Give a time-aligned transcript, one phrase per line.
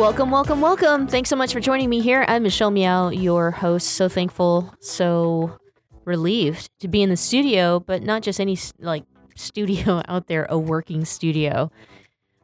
[0.00, 1.06] Welcome, welcome, welcome.
[1.06, 2.24] Thanks so much for joining me here.
[2.26, 3.86] I'm Michelle Meow, your host.
[3.86, 5.58] So thankful, so
[6.06, 9.04] relieved to be in the studio, but not just any like
[9.36, 11.70] studio out there, a working studio.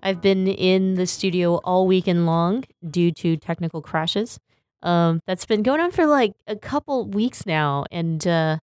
[0.02, 4.38] I've been in the studio all weekend long due to technical crashes.
[4.82, 8.58] Um, that's been going on for like a couple weeks now, and uh,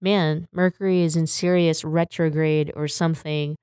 [0.00, 3.56] man, Mercury is in serious retrograde or something.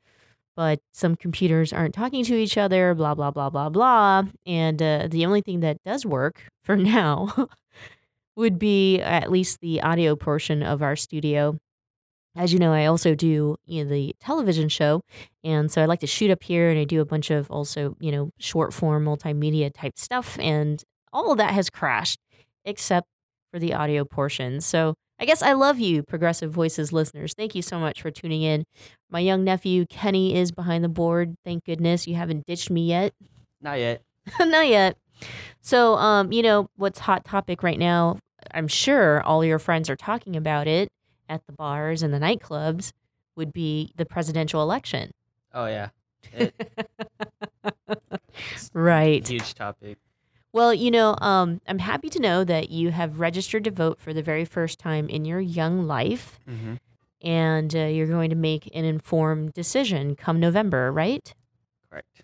[0.60, 4.24] But some computers aren't talking to each other, blah blah blah blah blah.
[4.46, 7.48] And uh, the only thing that does work for now
[8.36, 11.58] would be at least the audio portion of our studio
[12.36, 15.02] as you know, I also do you know, the television show,
[15.46, 17.96] and so I like to shoot up here, and I do a bunch of also
[18.02, 22.20] you know short form multimedia type stuff, and all of that has crashed
[22.66, 23.08] except
[23.54, 24.60] for the audio portion.
[24.60, 27.34] So I guess I love you, Progressive Voices listeners.
[27.34, 28.64] Thank you so much for tuning in.
[29.10, 31.36] My young nephew Kenny is behind the board.
[31.44, 33.14] Thank goodness you haven't ditched me yet.
[33.62, 34.02] Not yet.
[34.40, 34.98] Not yet.
[35.60, 38.20] So, um, you know what's hot topic right now?
[38.54, 40.90] I'm sure all your friends are talking about it
[41.28, 42.94] at the bars and the nightclubs
[43.36, 45.12] would be the presidential election.
[45.54, 45.90] Oh yeah.
[46.32, 46.54] It,
[48.74, 49.28] right.
[49.28, 49.98] Huge topic.
[50.52, 54.14] Well, you know, um, I'm happy to know that you have registered to vote for
[54.14, 56.76] the very first time in your young life, mm-hmm.
[57.22, 61.34] and uh, you're going to make an informed decision come November, right?
[61.90, 62.24] Correct.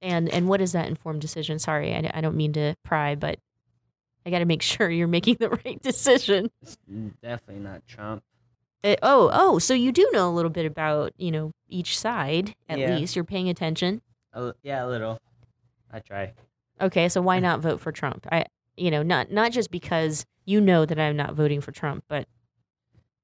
[0.00, 1.58] And and what is that informed decision?
[1.58, 3.38] Sorry, I, I don't mean to pry, but
[4.24, 6.50] I got to make sure you're making the right decision.
[6.62, 6.78] It's
[7.22, 8.22] definitely not Trump.
[8.84, 12.54] Uh, oh, oh, so you do know a little bit about, you know, each side
[12.68, 12.94] at Yeah.
[12.94, 13.16] least.
[13.16, 14.02] You're paying attention.
[14.32, 15.20] A yeah, a little.
[15.90, 16.32] I try.
[16.80, 18.26] Okay, so why not vote for Trump?
[18.30, 18.46] I
[18.76, 22.28] you know, not not just because you know that I'm not voting for Trump, but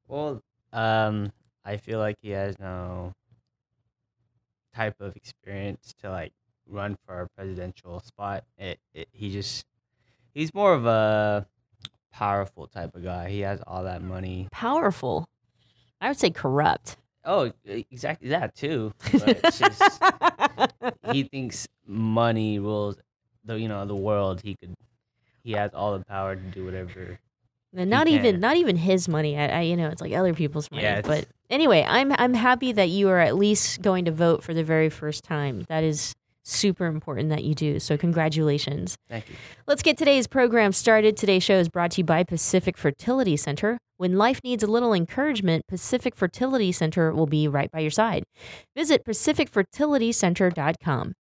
[0.08, 0.42] Well,
[0.72, 1.32] um,
[1.64, 3.12] I feel like he has no
[4.74, 6.32] type of experience to like
[6.66, 8.44] run for a presidential spot.
[8.58, 9.64] It, it he just
[10.34, 11.46] he's more of a
[12.12, 13.30] powerful type of guy.
[13.30, 14.48] He has all that money.
[14.50, 15.28] powerful.
[16.00, 16.96] I would say corrupt.
[17.24, 18.92] Oh, exactly that too.
[19.12, 20.02] But it's just
[21.10, 22.98] he thinks money rules
[23.44, 24.40] the you know the world.
[24.42, 24.74] He could
[25.42, 27.18] he has all the power to do whatever.
[27.76, 28.40] And not even can.
[28.40, 29.36] not even his money.
[29.36, 30.84] I, I you know, it's like other people's money.
[30.84, 34.54] Yeah, but anyway, I'm I'm happy that you are at least going to vote for
[34.54, 35.64] the very first time.
[35.68, 37.80] That is super important that you do.
[37.80, 38.96] So congratulations.
[39.08, 39.34] Thank you.
[39.66, 41.16] Let's get today's program started.
[41.16, 43.78] Today's show is brought to you by Pacific Fertility Center.
[43.96, 48.24] When life needs a little encouragement, Pacific Fertility Center will be right by your side.
[48.76, 51.14] Visit pacificfertilitycenter.com.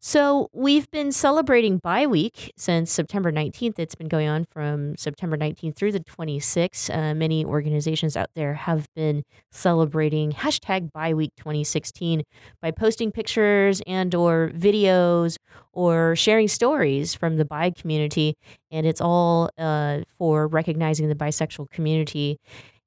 [0.00, 3.80] So, we've been celebrating Bi Week since September 19th.
[3.80, 6.88] It's been going on from September 19th through the 26th.
[6.88, 12.22] Uh, many organizations out there have been celebrating hashtag Bi Week 2016
[12.62, 15.36] by posting pictures and or videos
[15.72, 18.36] or sharing stories from the bi community
[18.70, 22.38] and it's all uh, for recognizing the bisexual community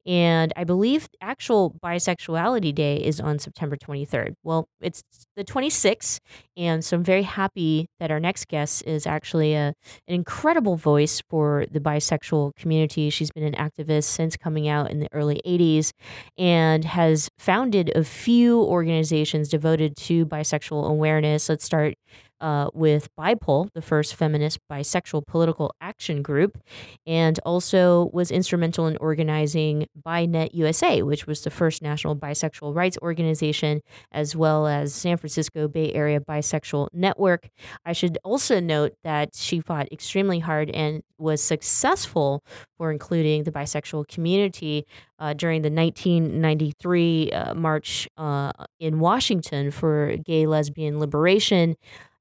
[0.05, 5.03] and i believe actual bisexuality day is on september 23rd well it's
[5.35, 6.19] the 26th
[6.57, 9.73] and so i'm very happy that our next guest is actually a,
[10.07, 14.99] an incredible voice for the bisexual community she's been an activist since coming out in
[14.99, 15.91] the early 80s
[16.37, 21.49] and has founded a few organizations devoted to bisexual awareness.
[21.49, 21.95] Let's start
[22.41, 26.57] uh, with BIPOL, the first feminist bisexual political action group,
[27.05, 32.97] and also was instrumental in organizing BiNet USA, which was the first national bisexual rights
[33.01, 37.49] organization, as well as San Francisco Bay Area Bisexual Network.
[37.85, 42.43] I should also note that she fought extremely hard and was successful
[42.77, 44.85] for including the bisexual community
[45.19, 51.75] uh, during the 1993 uh, march uh, in Washington for gay lesbian liberation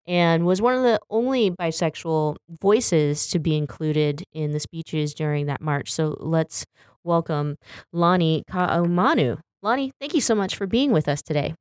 [0.07, 5.47] and was one of the only bisexual voices to be included in the speeches during
[5.47, 5.93] that march.
[5.93, 6.65] So let's
[7.05, 7.57] welcome
[7.93, 9.39] Lani Ka'ahumanu.
[9.63, 11.55] Lani, thank you so much for being with us today.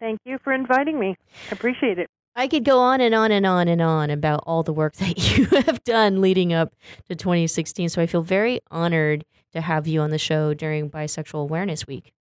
[0.00, 1.16] Thank you for inviting me.
[1.50, 2.08] Appreciate it.
[2.36, 5.38] I could go on and on and on and on about all the work that
[5.38, 6.74] you have done leading up
[7.08, 7.90] to 2016.
[7.90, 12.12] So I feel very honored to have you on the show during Bisexual Awareness Week.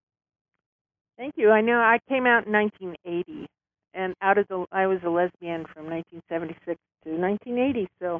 [1.17, 1.51] Thank you.
[1.51, 3.47] I know I came out in 1980,
[3.93, 7.87] and out of the I was a lesbian from 1976 to 1980.
[8.01, 8.19] So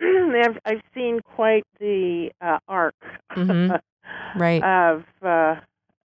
[0.02, 2.94] I've I've seen quite the uh, arc
[3.36, 3.80] Mhm.
[4.36, 4.62] Right.
[4.62, 5.56] of, uh,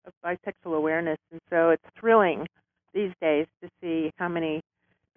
[0.06, 2.45] of bisexual awareness, and so it's thrilling
[2.94, 4.62] these days to see how many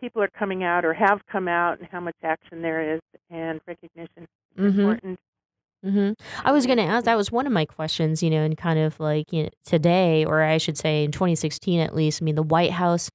[0.01, 3.01] people are coming out or have come out, and how much action there is
[3.31, 4.27] and recognition.
[4.59, 4.67] Mhm.
[4.79, 5.19] important.
[5.85, 6.13] hmm
[6.45, 7.05] I was going to ask.
[7.05, 8.23] That was one of my questions.
[8.23, 11.81] You know, and kind of like you know, today, or I should say, in 2016
[11.81, 12.23] at least.
[12.23, 13.11] I mean, the White House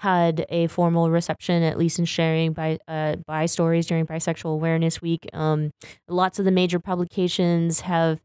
[0.00, 5.28] had a formal reception, at least in sharing by uh, stories during Bisexual Awareness Week.
[5.34, 5.72] Um,
[6.08, 8.18] lots of the major publications have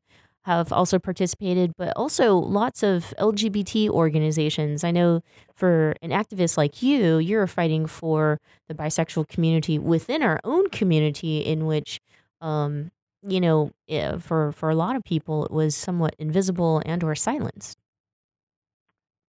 [0.46, 4.86] have also participated, but also lots of LGBT organizations.
[4.86, 5.22] I know
[5.54, 8.40] for an activist like you, you're fighting for
[8.70, 12.00] the bisexual community within our own community, in which
[12.40, 12.92] um,
[13.28, 17.16] you know, eh, for for a lot of people, it was somewhat invisible and or
[17.16, 17.78] silenced.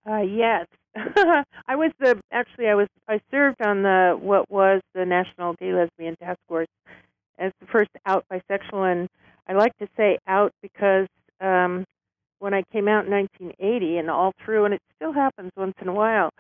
[0.08, 0.66] Uh, yes,
[1.68, 5.72] I was the actually I was I served on the what was the National Gay
[5.72, 6.68] Lesbian Task Force
[7.38, 9.08] as the first out bisexual, and
[9.46, 11.06] I like to say out because
[11.40, 11.84] um,
[12.38, 15.88] when I came out in 1980 and all through, and it still happens once in
[15.88, 16.30] a while,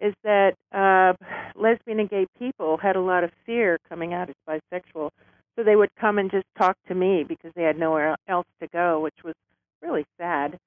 [0.00, 1.14] is that uh,
[1.56, 5.10] lesbian and gay people had a lot of fear coming out as bisexual,
[5.56, 8.68] so they would come and just talk to me because they had nowhere else to
[8.68, 9.34] go, which was
[9.82, 10.58] really sad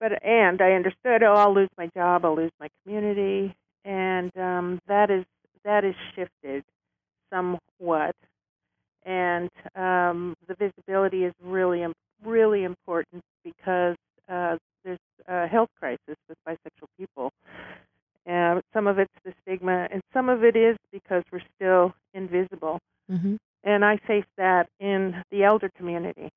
[0.00, 3.54] but and I understood, oh, I'll lose my job, I'll lose my community,
[3.84, 5.24] and um, that is
[5.64, 6.64] that is shifted
[7.30, 8.14] somewhat,
[9.04, 11.86] and um, the visibility is really
[12.24, 13.96] really important because
[14.28, 17.32] uh, there's a health crisis with bisexual people.
[18.28, 22.78] Uh, some of it's the stigma, and some of it is because we're still invisible.
[23.10, 23.36] Mm-hmm.
[23.64, 26.30] And I face that in the elder community,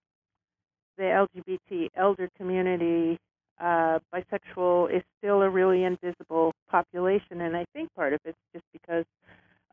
[0.97, 3.17] the LGBT elder community
[3.61, 8.65] uh, bisexual is still a really invisible population, and I think part of it's just
[8.73, 9.05] because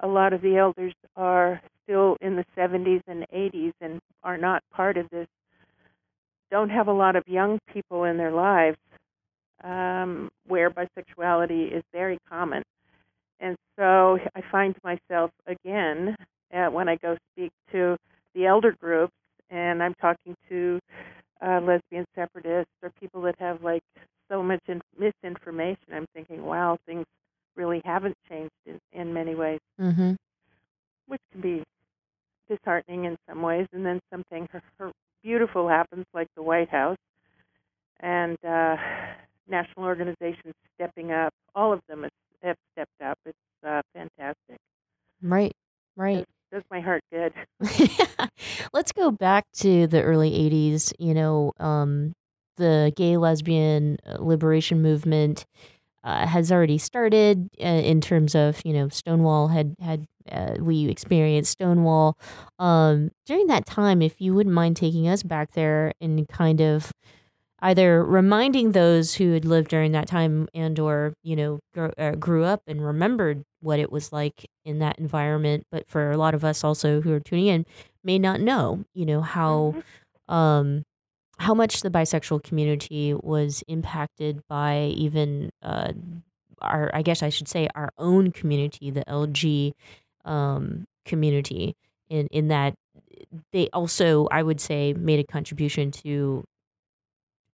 [0.01, 4.63] a lot of the elders are still in the 70s and 80s and are not
[4.73, 5.27] part of this,
[6.51, 8.79] don't have a lot of young people in their lives
[9.65, 12.63] um, where bisexuality is very common.
[13.41, 16.17] And so I find myself again
[16.55, 17.97] uh, when I go speak to
[18.35, 19.13] the elder groups,
[19.51, 20.79] and I'm talking to
[21.45, 23.83] uh, lesbian separatists or people that have like
[24.31, 25.85] so much in- misinformation.
[25.93, 27.05] I'm thinking, wow, things
[27.57, 30.13] really haven't changed in, in many ways, Mm-hmm.
[31.07, 31.63] which can be
[32.49, 33.67] disheartening in some ways.
[33.73, 34.91] And then something her, her
[35.23, 36.97] beautiful happens, like the White House
[38.01, 38.77] and uh,
[39.49, 41.33] national organizations stepping up.
[41.55, 42.07] All of them
[42.43, 43.19] have stepped up.
[43.27, 43.37] It's
[43.67, 44.59] uh, fantastic.
[45.23, 45.53] Right.
[45.97, 46.25] Right.
[46.53, 47.33] Does, my heart good.
[48.73, 50.93] Let's go back to the early 80s.
[50.99, 52.15] You know, um,
[52.57, 55.45] the gay lesbian uh, liberation movement
[56.05, 60.89] uh, has already started uh, in terms of, you know, Stonewall had, had uh, we
[60.89, 62.19] experienced Stonewall.
[62.59, 66.93] Um, during that time, if you wouldn't mind taking us back there and kind of
[67.61, 72.13] either reminding those who had lived during that time and or you know gr- uh,
[72.13, 76.35] grew up and remembered what it was like in that environment but for a lot
[76.35, 77.67] of us also who are tuning in
[78.05, 79.75] may not know you know how
[80.29, 80.85] um
[81.39, 85.93] how much the bisexual community was impacted by even uh
[86.61, 89.73] our i guess i should say our own community the lg
[90.25, 91.77] um community
[92.09, 92.75] in in that
[93.53, 96.45] they also i would say made a contribution to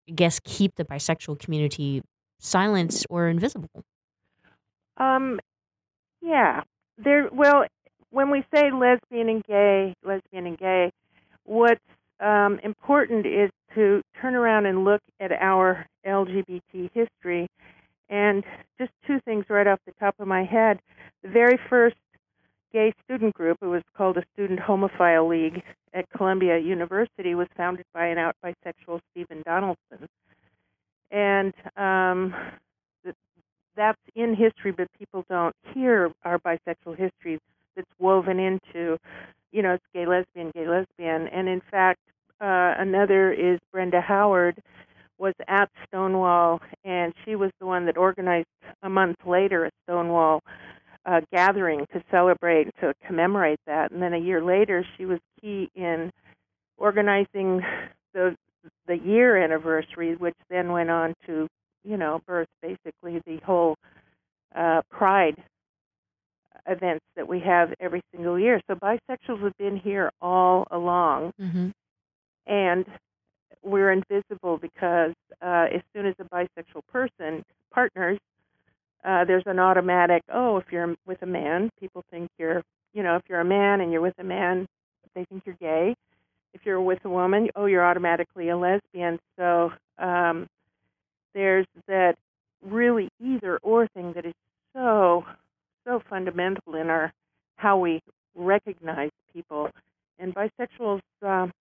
[0.09, 2.03] I guess keep the bisexual community
[2.39, 3.71] silenced or invisible.
[4.97, 5.41] Um,
[6.25, 6.63] yeah.
[6.97, 7.29] There.
[7.31, 7.65] Well,
[8.11, 10.91] when we say lesbian and gay, lesbian and gay,
[11.45, 11.81] what's
[12.21, 17.49] um, important is to turn around and look at our LGBT history.
[18.09, 18.45] And
[18.79, 20.79] just two things right off the top of my head.
[21.23, 21.97] The very first
[22.73, 25.63] gay student group, it was called the Student Homophile League
[25.93, 30.09] at Columbia University, was founded by an out bisexual Stephen Donaldson.
[31.11, 32.35] And um,
[33.77, 37.39] that's in history, but people don't hear our bisexual history
[37.77, 38.99] that's woven into,
[39.53, 41.29] you know, it's gay lesbian, gay lesbian.
[41.29, 42.01] And in fact,
[42.41, 44.61] uh, another is Brenda Howard
[45.19, 48.49] was at Stonewall, and she was the one that organized
[48.83, 50.43] a month later a Stonewall
[51.07, 53.91] uh, gathering to celebrate, to commemorate that.
[53.93, 56.11] And then a year later, she was key in
[56.77, 57.63] organizing
[58.13, 58.37] the
[58.87, 61.47] the year anniversary, which then went on to,
[61.85, 63.77] you know, birth basically the whole
[64.55, 65.37] uh, Pride
[66.67, 68.61] events that we have every single year.
[68.69, 71.69] So bisexuals have been here all along, Mm-hmm.
[72.47, 72.85] and
[73.63, 75.13] we're invisible because
[75.43, 78.19] uh, as soon as a bisexual person partners,
[79.05, 80.23] uh, there's an automatic.
[80.33, 82.63] Oh, if you're with a man, people think you're,
[82.93, 84.67] you know, if you're a man and you're with a man,
[85.15, 85.95] they think you're gay.
[86.53, 89.19] If you're with a woman, oh, you're automatically a lesbian.
[89.39, 90.47] So um,
[91.35, 92.15] there's that
[92.63, 94.35] really either or thing that is
[94.75, 95.25] so
[95.87, 97.13] so fundamental in our
[97.57, 98.01] how we
[98.35, 99.71] recognize people,
[100.19, 101.53] and bisexuals um,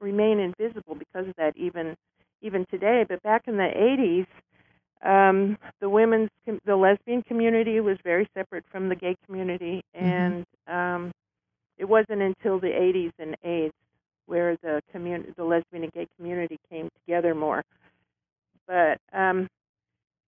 [0.00, 1.94] remain invisible because of that even
[2.42, 3.04] even today.
[3.08, 4.26] But back in the 80s,
[5.04, 10.44] um, the women's com- the lesbian community was very separate from the gay community, and
[10.66, 11.12] um,
[11.78, 13.74] it wasn't until the 80s and AIDS
[14.26, 17.62] where the community, the lesbian and gay community came together more.
[18.66, 19.48] But um,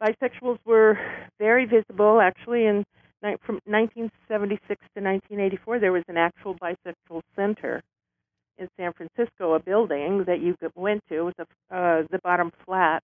[0.03, 0.99] bisexuals were
[1.39, 2.21] very visible.
[2.21, 2.85] Actually, in
[3.47, 7.83] from 1976 to 1984, there was an actual bisexual center
[8.59, 11.15] in San Francisco, a building that you went to.
[11.15, 13.03] It was a, uh, the bottom flat,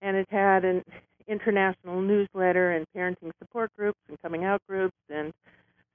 [0.00, 0.82] and it had an
[1.28, 5.32] international newsletter and parenting support groups and coming out groups and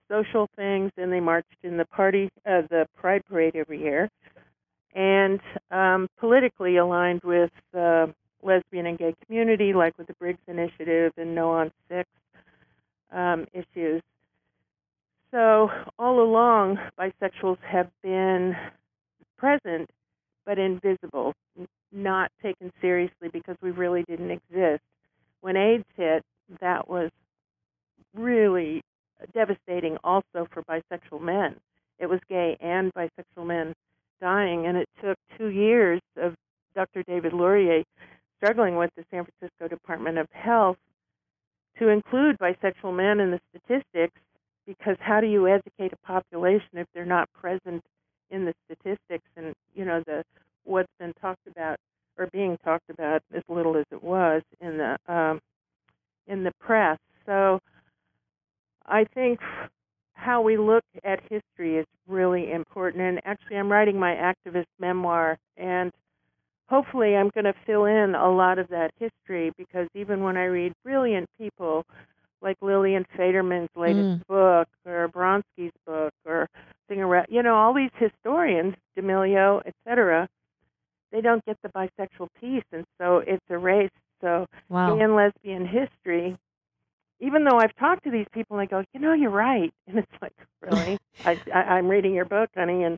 [0.10, 0.92] social things.
[0.98, 4.08] And they marched in the party, uh, the Pride Parade every year,
[4.94, 5.40] and
[5.72, 8.14] um, politically aligned with the
[8.44, 12.08] lesbian and gay community, like with the Briggs Initiative and No on Six
[13.12, 14.02] um, issues.
[15.32, 18.56] So all along, bisexuals have been
[19.38, 19.90] present
[20.46, 21.34] but invisible,
[21.92, 24.82] not taken seriously because we really didn't exist.
[25.42, 26.24] When AIDS hit,
[26.62, 27.12] that was
[28.16, 28.82] really
[29.34, 31.58] devastating also for bisexual men.
[32.00, 33.74] It was gay and bisexual men
[34.22, 36.34] dying, and it took two years of
[36.76, 37.04] Dr.
[37.04, 37.84] David Lourea
[38.38, 40.78] struggling with the San Francisco Department of Health
[41.80, 44.20] to include bisexual men in the statistics
[44.66, 47.84] because how do you educate a population if they're not present
[48.30, 50.24] in the statistics and you know the
[50.66, 51.78] what's been talked about
[52.18, 55.40] or being talked about as little as it was in the um,
[56.28, 56.98] in the press.
[57.26, 57.60] So
[58.86, 59.40] I think
[60.14, 63.04] how we look at history is really important.
[63.04, 65.92] And actually, I'm writing my activist memoir, and
[66.70, 70.46] hopefully, I'm going to fill in a lot of that history because even when I
[70.46, 71.86] read brilliant people
[72.42, 74.28] like Lillian Faderman's latest mm.
[74.28, 76.48] book or Bronski's book or
[77.30, 80.28] you know, all these historians, D'Emilio, etc.,
[81.12, 83.94] they don't get the bisexual piece, and so it's erased.
[84.22, 84.96] So Wow.
[84.96, 86.38] gay and lesbian history,
[87.20, 89.98] even though I've talked to these people, and they go, you know, you're right, and
[90.00, 90.98] it's like, really?
[91.26, 92.98] I, I, I'm reading your book, honey, and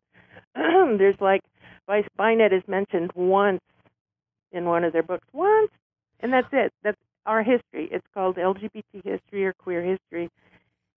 [0.99, 1.41] there's like,
[1.89, 3.61] Vice BiNet is mentioned once
[4.51, 5.71] in one of their books, once,
[6.19, 6.71] and that's it.
[6.83, 7.89] That's our history.
[7.91, 10.29] It's called LGBT history or queer history.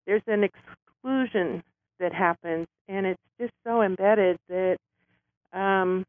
[0.07, 1.63] There's an exclusion
[1.99, 4.77] that happens, and it's just so embedded that
[5.55, 6.05] um,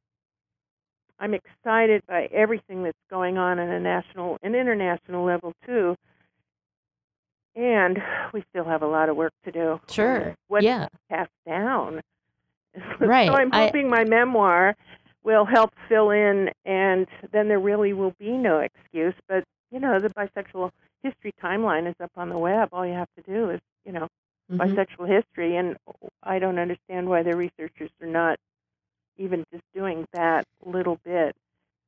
[1.18, 5.96] I'm excited by everything that's going on at a national and international level too.
[7.56, 8.00] And
[8.34, 9.80] we still have a lot of work to do.
[9.90, 10.36] Sure.
[10.50, 10.90] What Yeah.
[11.10, 12.02] passed down.
[13.00, 13.28] Right.
[13.28, 14.76] So I'm I- hoping my memoir
[15.24, 19.14] will help fill in, and then there really will be no excuse.
[19.28, 22.70] But you know, the bisexual history timeline is up on the web.
[22.72, 24.08] All you have to do is, you know,
[24.52, 24.58] Mhm.
[24.76, 25.78] bisexual history, and
[26.22, 28.38] I don't understand why the researchers are not
[29.18, 31.34] even just doing that little bit.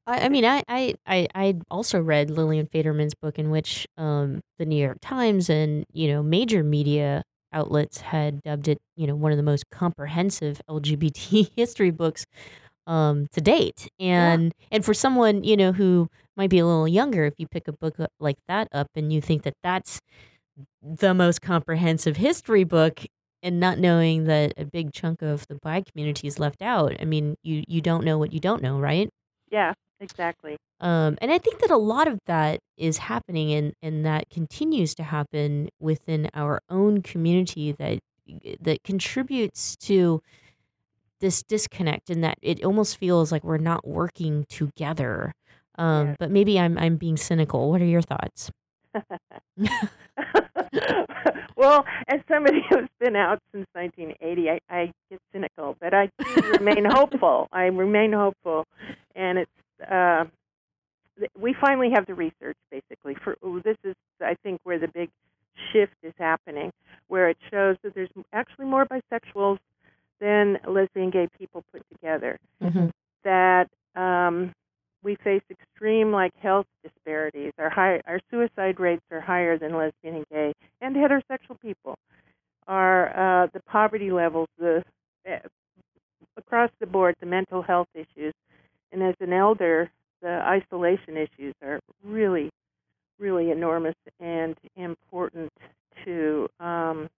[0.08, 4.42] I, I mean, I, I, I, I also read Lillian Faderman's book in which um,
[4.60, 7.24] the New York Times and, you know, major media
[7.56, 12.26] outlets had dubbed it, you know, one of the most comprehensive LGBT history books
[12.86, 13.88] um, to date.
[14.00, 16.08] And, and for someone, you know, who
[16.38, 19.22] might be a little younger, if you pick a book like that up and you
[19.22, 20.02] think that that's
[20.82, 23.02] the most comprehensive history book
[23.42, 27.06] and not knowing that a big chunk of the bi community is left out, I
[27.06, 29.10] mean, you, you don't know what you don't know, right?
[29.50, 30.58] Yeah, exactly.
[30.80, 34.94] Um, and I think that a lot of that is happening and, and that continues
[34.96, 38.00] to happen within our own community that
[38.60, 40.22] that contributes to
[41.20, 45.32] this disconnect and that it almost feels like we're not working together.
[45.78, 47.70] Um, But maybe I'm I'm being cynical.
[47.70, 48.52] What are your thoughts?
[51.56, 56.42] well, as somebody who's been out since 1980, I, I get cynical, but I do
[56.52, 57.48] remain hopeful.
[57.52, 58.66] I remain hopeful,
[59.16, 60.26] and it's uh,
[61.18, 63.16] th- we finally have the research basically.
[63.24, 65.10] For ooh, this is, I think, where the big
[65.72, 66.72] shift is happening,
[67.08, 69.58] where it shows that there's actually more bisexuals
[70.20, 72.38] than lesbian gay people put together.
[72.62, 72.92] Mhm.
[73.24, 74.54] That um,
[75.04, 77.54] we face extreme like health disparities.
[77.58, 81.96] Our high our suicide rates are higher than lesbian and gay and heterosexual people.
[82.68, 84.84] Our uh, the poverty levels, the
[85.30, 85.40] uh,
[86.38, 88.34] across the board, the mental health issues,
[88.92, 89.90] and as an elder,
[90.22, 92.50] the isolation issues are really,
[93.20, 95.52] really enormous and important
[96.06, 97.10] to um,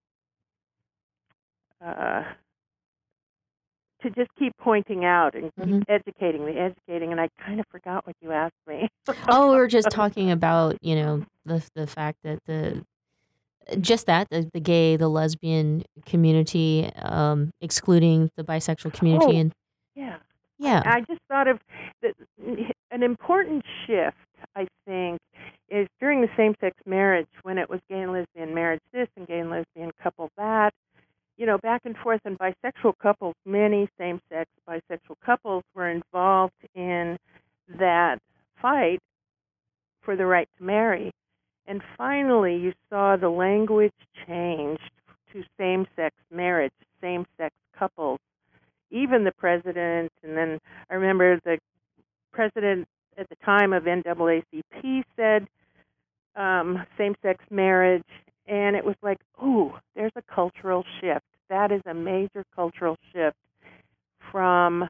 [1.86, 2.24] uh,
[4.02, 5.84] to just keep pointing out and keep Mhm.
[5.90, 7.12] educating the educating.
[7.12, 8.88] And I kind of forgot what you asked me.
[9.30, 12.84] oh, we were just talking about you know the the fact that the
[13.82, 19.54] just that the, the gay, the lesbian community, um, excluding the bisexual community, Oh, and
[19.96, 20.18] yeah.
[20.60, 21.60] Yeah, I just thought of
[22.02, 22.14] the,
[22.92, 24.18] an important shift.
[24.56, 25.20] I think
[25.70, 29.40] is during the same-sex marriage when it was gay and lesbian marriage this and gay
[29.40, 30.72] and lesbian couple that.
[31.38, 37.18] You know, back and forth, and bisexual couples, many same-sex bisexual couples were involved in
[37.78, 38.18] that
[38.60, 39.00] fight
[40.02, 41.12] for the right to marry.
[41.68, 43.94] And finally, you saw the language
[44.26, 44.90] changed
[45.34, 48.20] to same-sex marriage, same-sex couples
[48.92, 51.58] even the president, and then I remember the
[52.32, 55.48] president at the time of NAACP said
[56.36, 58.04] um, same-sex marriage,
[58.48, 61.26] and it was like, ooh, there's a cultural shift.
[61.50, 63.36] That is a major cultural shift
[64.32, 64.88] from,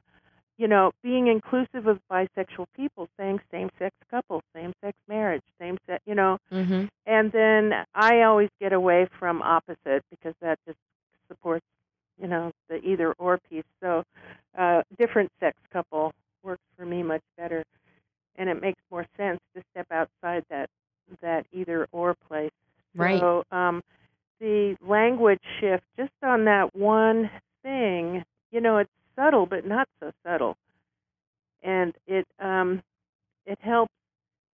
[0.58, 6.38] you know, being inclusive of bisexual people, saying same-sex couples, same-sex marriage, same-sex, you know,
[6.52, 6.84] mm-hmm.
[7.06, 10.78] and then I always get away from opposite because that just
[11.28, 11.64] supports,
[12.20, 13.64] you know, the either or piece.
[13.82, 14.02] So,
[14.58, 17.64] uh, different sex couple works for me much better,
[18.36, 20.68] and it makes more sense to step outside that
[21.22, 22.50] that either or place.
[22.96, 23.20] Right.
[23.20, 23.82] So, um,
[24.40, 27.30] the language shift just on that one
[27.62, 30.56] thing, you know, it's subtle but not so subtle,
[31.62, 32.82] and it um,
[33.46, 33.92] it helps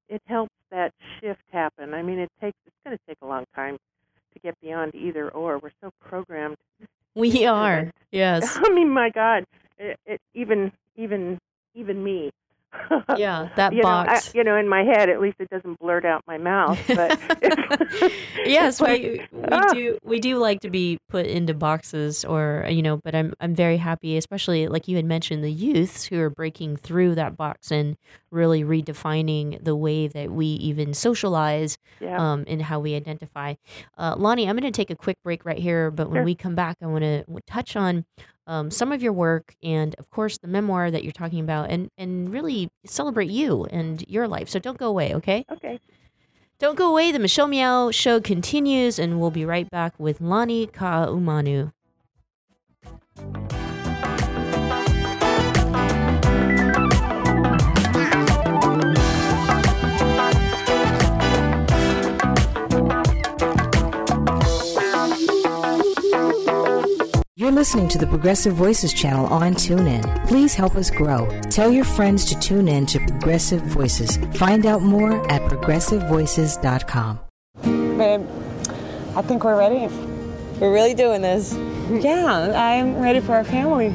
[0.09, 1.95] it helps that shift happen.
[1.95, 3.77] I mean, it takes it's going to take a long time
[4.35, 5.59] to get beyond either or.
[5.59, 6.57] We're so programmed.
[7.15, 7.91] We are.
[8.13, 9.45] Yes, I mean, my God,
[9.79, 11.39] it, it, even even
[11.75, 12.31] even me.
[13.17, 14.09] yeah, that you box.
[14.09, 16.79] Know, I, you know, in my head, at least it doesn't blurt out my mouth.
[16.89, 17.19] But
[18.45, 19.73] yes, we we ah.
[19.73, 23.55] do we do like to be put into boxes or you know, but I'm I'm
[23.55, 27.71] very happy, especially like you had mentioned the youths who are breaking through that box
[27.71, 27.97] and
[28.31, 32.21] really redefining the way that we even socialize Yeah.
[32.21, 33.55] um and how we identify.
[33.97, 36.25] Uh, Lani, I'm going to take a quick break right here, but when Sure.
[36.25, 38.05] we come back, I want to touch on
[38.47, 41.91] um, some of your work and of course the memoir that you're talking about and
[41.97, 44.49] and really celebrate you and your life.
[44.49, 45.45] So don't go away, okay?
[45.51, 45.81] Okay.
[46.59, 47.11] Don't go away.
[47.11, 51.73] The Michelle Meow show continues, and we'll be right back with Lani Ka'ahumanu.
[67.55, 70.27] Listening to the Progressive Voices channel on TuneIn.
[70.27, 71.29] Please help us grow.
[71.51, 74.17] Tell your friends to tune in to Progressive Voices.
[74.35, 77.21] Find out more at progressivevoices.com.
[77.63, 78.27] Babe,
[79.17, 79.87] I think we're ready.
[80.59, 81.55] We're really doing this.
[81.91, 83.95] Yeah, I'm ready for our family.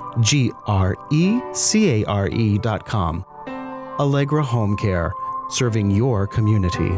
[0.19, 3.25] G R E C A R E dot com.
[3.99, 5.13] Allegra Home Care,
[5.49, 6.91] serving your community.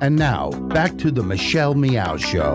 [0.00, 2.54] And now, back to the Michelle Meow Show.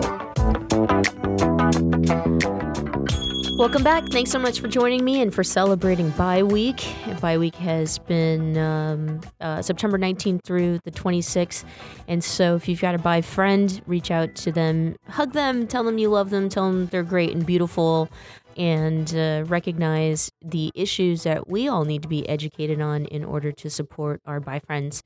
[3.56, 4.08] Welcome back.
[4.08, 6.84] Thanks so much for joining me and for celebrating Bi Week.
[7.20, 11.64] Bi Week has been um, uh, September 19th through the 26th.
[12.08, 15.84] And so if you've got a bi friend, reach out to them, hug them, tell
[15.84, 18.08] them you love them, tell them they're great and beautiful,
[18.56, 23.52] and uh, recognize the issues that we all need to be educated on in order
[23.52, 25.04] to support our bi friends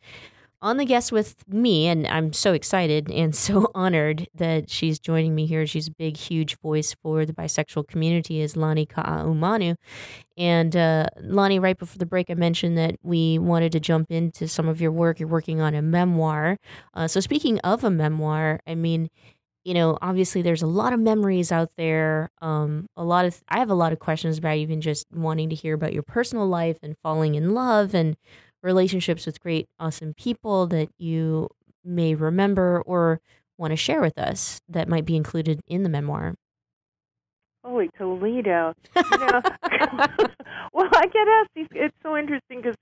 [0.60, 5.34] on the guest with me, and I'm so excited and so honored that she's joining
[5.34, 5.66] me here.
[5.66, 9.76] She's a big, huge voice for the bisexual community, is Lani Ka'ahumanu.
[10.36, 14.48] And uh, Lani, right before the break, I mentioned that we wanted to jump into
[14.48, 15.20] some of your work.
[15.20, 16.58] You're working on a memoir.
[16.94, 19.10] Uh, so, speaking of a memoir, I mean,
[19.64, 22.30] you know, obviously there's a lot of memories out there.
[22.40, 25.54] Um, a lot of I have a lot of questions about even just wanting to
[25.54, 28.16] hear about your personal life and falling in love and
[28.62, 31.48] relationships with great, awesome people that you
[31.84, 33.20] may remember or
[33.56, 36.34] want to share with us that might be included in the memoir?
[37.64, 38.74] Holy Toledo.
[38.96, 39.42] You know,
[40.72, 42.76] well, I get asked these, it's so interesting because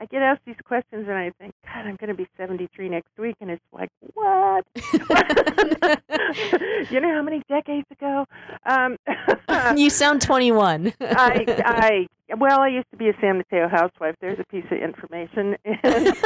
[0.00, 3.10] I get asked these questions and I think, God, I'm going to be 73 next
[3.18, 3.36] week.
[3.40, 4.64] And it's like, what?
[6.90, 8.24] you know how many decades ago?
[8.64, 8.96] Um,
[9.76, 10.94] you sound 21.
[11.02, 12.06] I, I,
[12.38, 14.14] well, I used to be a San Mateo housewife.
[14.20, 15.56] There's a piece of information.
[15.64, 16.16] And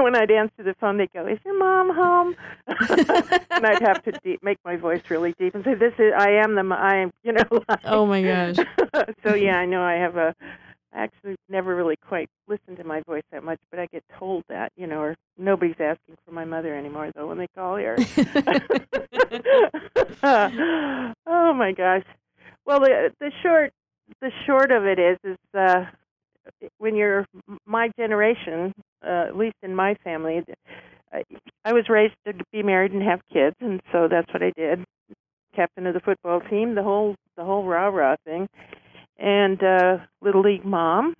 [0.00, 2.34] when I'd answer the phone, they'd go, "Is your mom home?"
[2.66, 6.30] and I'd have to deep, make my voice really deep and say, "This is I
[6.30, 8.56] am the I am you know." Like, oh my gosh.
[9.22, 10.34] so yeah, I know I have a.
[10.94, 14.44] I actually never really quite listened to my voice that much, but I get told
[14.48, 17.96] that, you know, or nobody's asking for my mother anymore though when they call here.
[21.26, 22.04] oh my gosh.
[22.66, 23.72] Well, the the short
[24.20, 25.84] the short of it is is uh,
[26.78, 27.24] when you're
[27.66, 28.72] my generation,
[29.04, 30.42] uh, at least in my family,
[31.64, 34.84] I was raised to be married and have kids, and so that's what I did.
[35.54, 38.48] Captain of the football team, the whole the whole rah rah thing,
[39.18, 41.14] and uh, little league mom,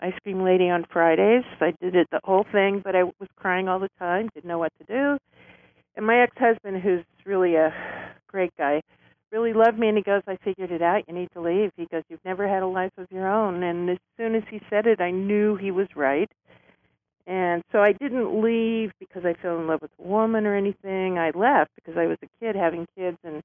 [0.00, 1.44] ice cream lady on Fridays.
[1.60, 4.58] I did it the whole thing, but I was crying all the time, didn't know
[4.58, 5.18] what to do.
[5.96, 7.72] And my ex husband, who's really a
[8.28, 8.80] great guy,
[9.32, 11.70] really loved me and he goes, I figured it out, you need to leave.
[11.76, 14.60] He goes, You've never had a life of your own and as soon as he
[14.70, 16.30] said it I knew he was right.
[17.26, 21.18] And so I didn't leave because I fell in love with a woman or anything.
[21.18, 23.42] I left because I was a kid having kids and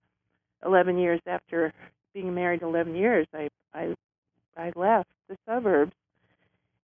[0.65, 1.71] eleven years after
[2.15, 3.93] being married eleven years I I
[4.57, 5.93] I left the suburbs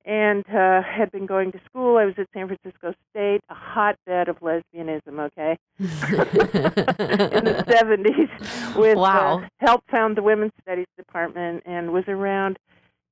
[0.05, 1.97] and uh, had been going to school.
[1.97, 5.19] I was at San Francisco State, a hotbed of lesbianism.
[5.19, 5.85] Okay, in
[7.45, 8.29] the seventies,
[8.75, 9.43] with wow.
[9.43, 12.57] uh, helped found the women's studies department and was around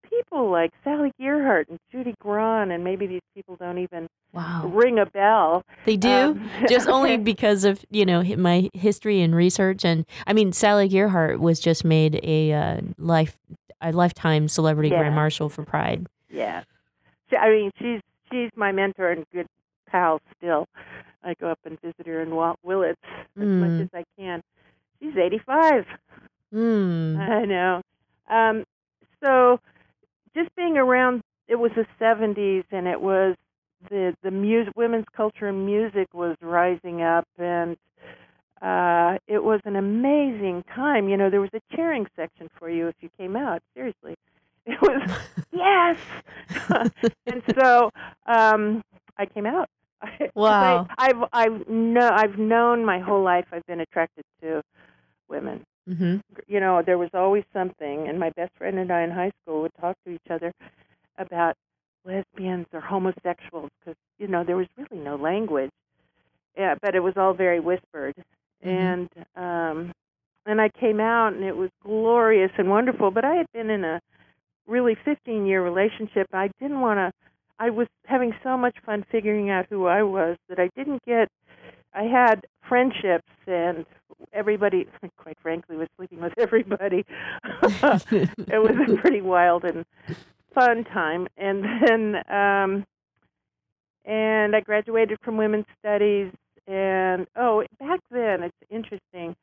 [0.09, 4.65] people like Sally Gearhart and Judy Grahn, and maybe these people don't even wow.
[4.65, 5.63] ring a bell.
[5.85, 9.85] They do, um, just only because of you know my history and research.
[9.85, 13.37] And I mean, Sally Gearhart was just made a uh, life
[13.81, 14.99] a lifetime celebrity yeah.
[14.99, 16.07] grand marshal for Pride.
[16.29, 16.63] Yeah.
[17.37, 19.47] I mean, she's she's my mentor and good
[19.87, 20.67] pal still.
[21.23, 23.01] I go up and visit her in Walt Willits
[23.37, 23.59] as mm.
[23.59, 24.41] much as I can.
[25.01, 25.85] She's 85.
[26.53, 27.17] Mm.
[27.17, 27.81] I know.
[28.29, 28.63] Um,
[29.23, 29.59] so
[30.35, 33.35] just being around, it was the 70s, and it was
[33.89, 37.77] the the music, women's culture and music was rising up, and
[38.61, 41.07] uh, it was an amazing time.
[41.07, 43.61] You know, there was a cheering section for you if you came out.
[43.73, 44.15] Seriously,
[44.65, 45.09] it was
[45.51, 45.97] yes.
[47.27, 47.89] and so
[48.25, 48.81] um,
[49.17, 49.69] I came out.
[50.33, 50.87] Wow.
[50.97, 53.45] I, I've I've no I've known my whole life.
[53.51, 54.61] I've been attracted to
[55.27, 55.65] women.
[55.87, 56.17] Mm-hmm.
[56.47, 59.61] You know, there was always something, and my best friend and I in high school
[59.61, 60.53] would talk to each other
[61.17, 61.55] about
[62.05, 65.71] lesbians or homosexuals because you know there was really no language.
[66.57, 68.15] Yeah, but it was all very whispered,
[68.63, 68.69] mm-hmm.
[68.69, 69.91] and um,
[70.45, 73.11] and I came out, and it was glorious and wonderful.
[73.11, 73.99] But I had been in a
[74.67, 76.27] really 15 year relationship.
[76.33, 77.11] I didn't want to.
[77.59, 81.27] I was having so much fun figuring out who I was that I didn't get.
[81.93, 83.85] I had friendships and
[84.33, 87.05] everybody, quite frankly, was sleeping with everybody.
[87.43, 89.85] it was a pretty wild and
[90.53, 91.27] fun time.
[91.37, 92.85] And then, um,
[94.05, 96.31] and I graduated from women's studies.
[96.67, 99.35] And oh, back then, it's interesting.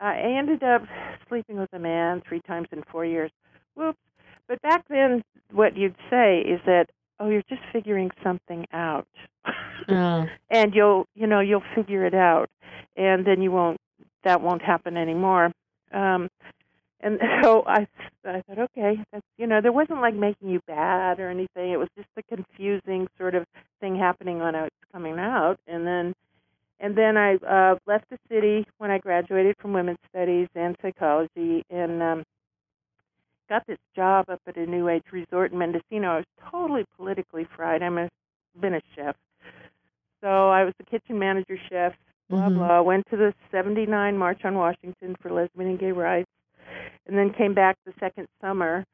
[0.00, 0.82] I ended up
[1.28, 3.30] sleeping with a man three times in four years.
[3.74, 3.98] Whoops.
[4.48, 6.86] But back then, what you'd say is that,
[7.20, 9.06] oh, you're just figuring something out,
[9.88, 10.26] uh.
[10.50, 12.50] and you'll, you know, you'll figure it out,
[12.96, 13.78] and then you won't,
[14.24, 15.52] that won't happen anymore.
[15.92, 16.28] Um,
[17.00, 17.86] and so I,
[18.24, 21.72] I thought, okay, that's, you know, there wasn't like making you bad or anything.
[21.72, 23.44] It was just a confusing sort of
[23.80, 26.14] thing happening when I was coming out, and then
[26.82, 31.62] and then I uh, left the city when I graduated from women's studies and psychology,
[31.68, 32.24] and um,
[33.50, 36.08] got this job up at a new age resort in Mendocino.
[36.08, 37.82] I was totally politically fried.
[37.82, 38.08] I'm a
[38.60, 39.14] been a chef,
[40.22, 41.92] so I was the kitchen manager chef.
[42.30, 42.54] Blah Mhm.
[42.54, 42.80] blah.
[42.82, 46.30] Went to the '79 March on Washington for lesbian and gay rights,
[47.06, 48.84] and then came back the second summer,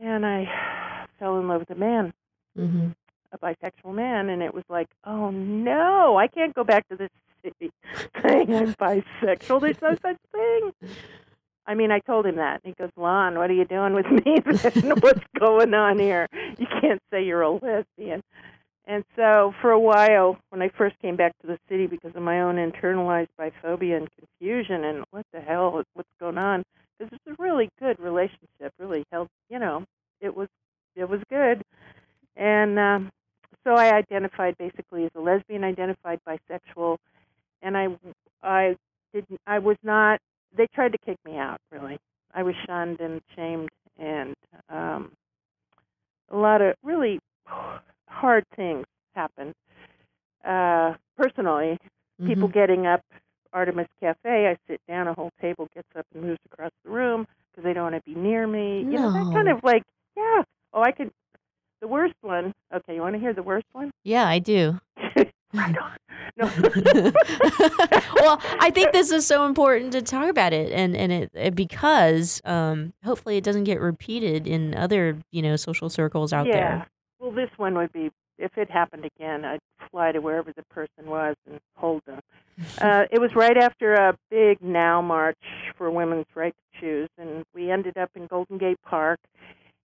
[0.00, 2.12] and I fell in love with a man
[2.58, 2.88] Mm-hmm.
[3.32, 7.10] a bisexual man, and it was like, oh no, I can't go back to this
[7.44, 7.70] city
[8.22, 9.60] saying I'm bisexual.
[9.60, 10.72] There's no such thing.
[11.66, 12.60] I mean, I told him that.
[12.64, 14.40] And he goes, Lon, what are you doing with me?
[15.00, 16.26] What's going on here?
[16.58, 18.22] You can't say you're a lesbian.
[18.90, 22.22] And so, for a while, when I first came back to the city because of
[22.22, 26.64] my own internalized biphobia and confusion, and what the hell, what's going on?
[26.98, 29.30] Because it's a really good relationship, really helped.
[29.48, 29.84] you know,
[30.20, 30.48] it was,
[30.96, 31.62] it was good.
[32.34, 33.10] And um,
[33.62, 36.96] so I identified basically as a lesbian, identified bisexual,
[37.62, 37.86] and I
[38.42, 38.74] I
[39.14, 40.18] didn't I was not.
[40.56, 41.58] They tried to kick me out.
[41.70, 41.98] Really,
[42.34, 43.68] I was shunned and shamed,
[44.00, 44.34] and
[44.68, 45.12] um,
[46.30, 47.20] a lot of really
[48.20, 49.54] hard things happen.
[50.44, 51.78] Uh, personally,
[52.26, 52.52] people Mhm.
[52.52, 53.02] getting up.
[53.52, 54.46] Artemis Cafe.
[54.46, 57.72] I sit down, a whole table gets up and moves across the room because they
[57.72, 58.78] don't want to be near me.
[58.78, 59.82] You know, that kind of like,
[60.16, 60.44] yeah.
[60.72, 61.10] Oh, I could.
[61.80, 62.54] The worst one.
[62.72, 63.90] Okay, you want to hear the worst one?
[64.04, 64.78] Yeah, I do.
[65.52, 65.96] right on.
[66.36, 66.46] No.
[68.20, 71.54] well, I think this is so important to talk about it, and and it, it
[71.56, 76.52] because um, hopefully it doesn't get repeated in other you know social circles out yeah.
[76.52, 76.86] there.
[77.20, 79.44] Well, this one would be if it happened again.
[79.44, 82.20] I'd fly to wherever the person was and hold them.
[82.78, 85.38] Uh, it was right after a big Now March
[85.78, 89.18] for women's right to choose, and we ended up in Golden Gate Park.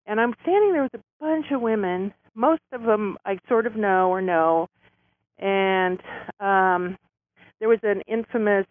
[0.04, 2.12] And I'm standing there with a bunch of women.
[2.34, 4.68] Most of them I sort of know or know.
[5.38, 5.98] And
[6.38, 6.98] um,
[7.60, 8.66] there was an infamous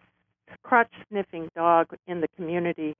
[0.62, 2.94] crotch sniffing dog in the community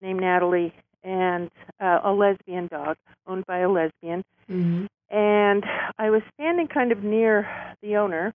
[0.00, 4.22] named Natalie, and uh, a lesbian dog owned by a lesbian.
[4.48, 4.86] Mm-hmm.
[5.12, 5.64] And
[5.98, 7.46] I was standing kind of near
[7.82, 8.32] the owner,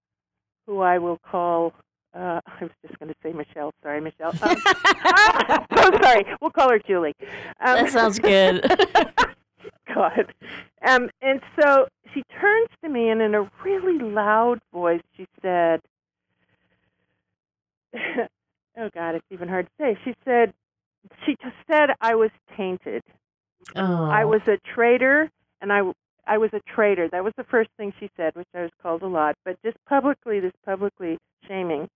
[0.68, 1.74] who I will call.
[2.16, 3.74] Uh, I was just going to say Michelle.
[3.84, 4.30] Sorry, Michelle.
[4.42, 4.56] Um,
[5.72, 6.26] oh, sorry.
[6.40, 7.16] We'll call her Julie.
[7.60, 8.63] Um, That sounds good.
[9.94, 10.34] God.
[10.86, 15.82] Um, and so she turns to me and in a really loud voice she said,
[17.96, 20.54] "Oh God, it's even hard to say." She said,
[21.26, 23.02] "She just said I was tainted.
[23.76, 24.28] I Oh.
[24.28, 25.30] was a traitor,
[25.62, 25.82] and I."
[26.28, 27.08] I was a traitor.
[27.10, 29.36] That was the first thing she said, which I was called a lot.
[29.46, 31.88] But just publicly, this publicly shaming.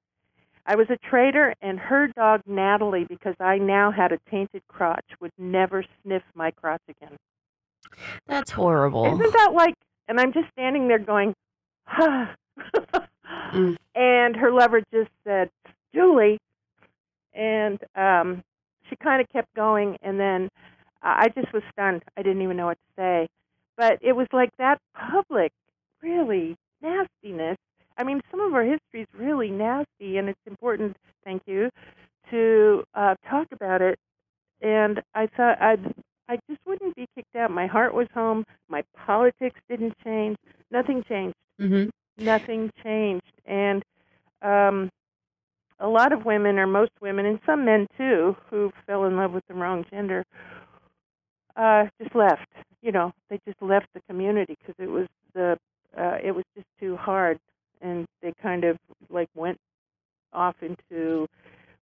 [0.65, 5.05] I was a traitor, and her dog Natalie, because I now had a tainted crotch,
[5.19, 7.17] would never sniff my crotch again.
[8.27, 9.05] That's horrible.
[9.05, 9.73] Isn't that like?
[10.07, 11.33] And I'm just standing there going,
[11.87, 12.33] ah.
[13.95, 15.49] and her lover just said,
[15.93, 16.39] Julie,
[17.33, 18.43] and um,
[18.89, 20.49] she kind of kept going, and then
[21.01, 22.03] I I just was stunned.
[22.15, 23.27] I didn't even know what to say,
[23.77, 25.51] but it was like that public,
[26.01, 27.57] really nastiness.
[27.97, 30.97] I mean, some of our history is really nasty, and it's important.
[31.23, 31.69] Thank you
[32.31, 33.99] to uh, talk about it.
[34.61, 35.93] And I thought I'd
[36.31, 37.51] I just wouldn't be kicked out.
[37.51, 38.45] My heart was home.
[38.69, 40.37] My politics didn't change.
[40.71, 41.35] Nothing changed.
[41.59, 41.89] Mm-hmm.
[42.23, 43.33] Nothing changed.
[43.45, 43.83] And
[44.41, 44.89] um,
[45.81, 49.33] a lot of women, or most women, and some men too, who fell in love
[49.33, 50.23] with the wrong gender,
[51.55, 52.47] uh, just left.
[52.81, 55.57] You know, they just left the community because it was the
[55.97, 57.37] uh, it was just too hard,
[57.81, 58.77] and they kind of
[59.09, 59.57] like went
[60.33, 61.27] off into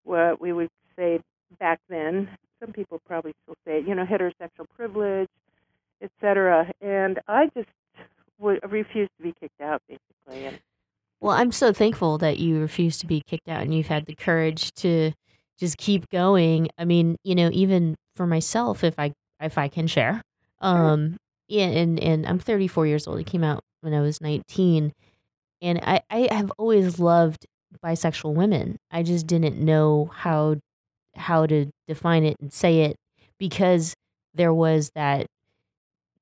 [0.04, 1.20] what we would say
[1.60, 2.30] back then.
[2.60, 5.30] Some people probably still say you know, heterosexual privilege,
[6.02, 6.72] etc.
[6.82, 7.70] And I just
[8.40, 10.46] refused to be kicked out, basically.
[10.46, 10.60] And
[11.22, 14.16] Well, I'm so thankful that you refused to be kicked out and you've had the
[14.16, 15.12] courage to
[15.58, 16.70] just keep going.
[16.78, 20.22] I mean, you know, even for myself, if I if I can share,
[20.62, 23.20] um, yeah, and and I'm 34 years old.
[23.20, 24.94] It came out when I was 19,
[25.62, 27.46] and I I have always loved
[27.84, 28.78] bisexual women.
[28.92, 30.58] I just didn't know how
[31.16, 32.96] how to define it and say it
[33.38, 33.94] because
[34.34, 35.28] there was that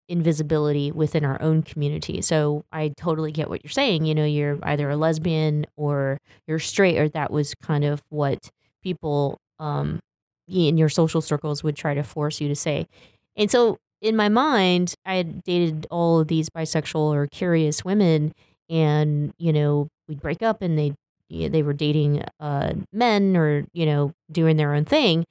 [0.10, 2.22] invisibility within our own community.
[2.22, 4.06] So I totally get what you're saying.
[4.06, 8.50] You know, you're either a lesbian or you're straight, or that was kind of what
[8.82, 10.00] people um,
[10.48, 12.88] in your social circles would try to force you to say.
[13.36, 18.34] And so in my mind, I had dated all of these bisexual or curious women,
[18.70, 20.94] and you know, we'd break up, and they
[21.30, 25.26] they were dating uh, men or you know doing their own thing,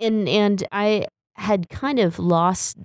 [0.00, 2.78] and and I had kind of lost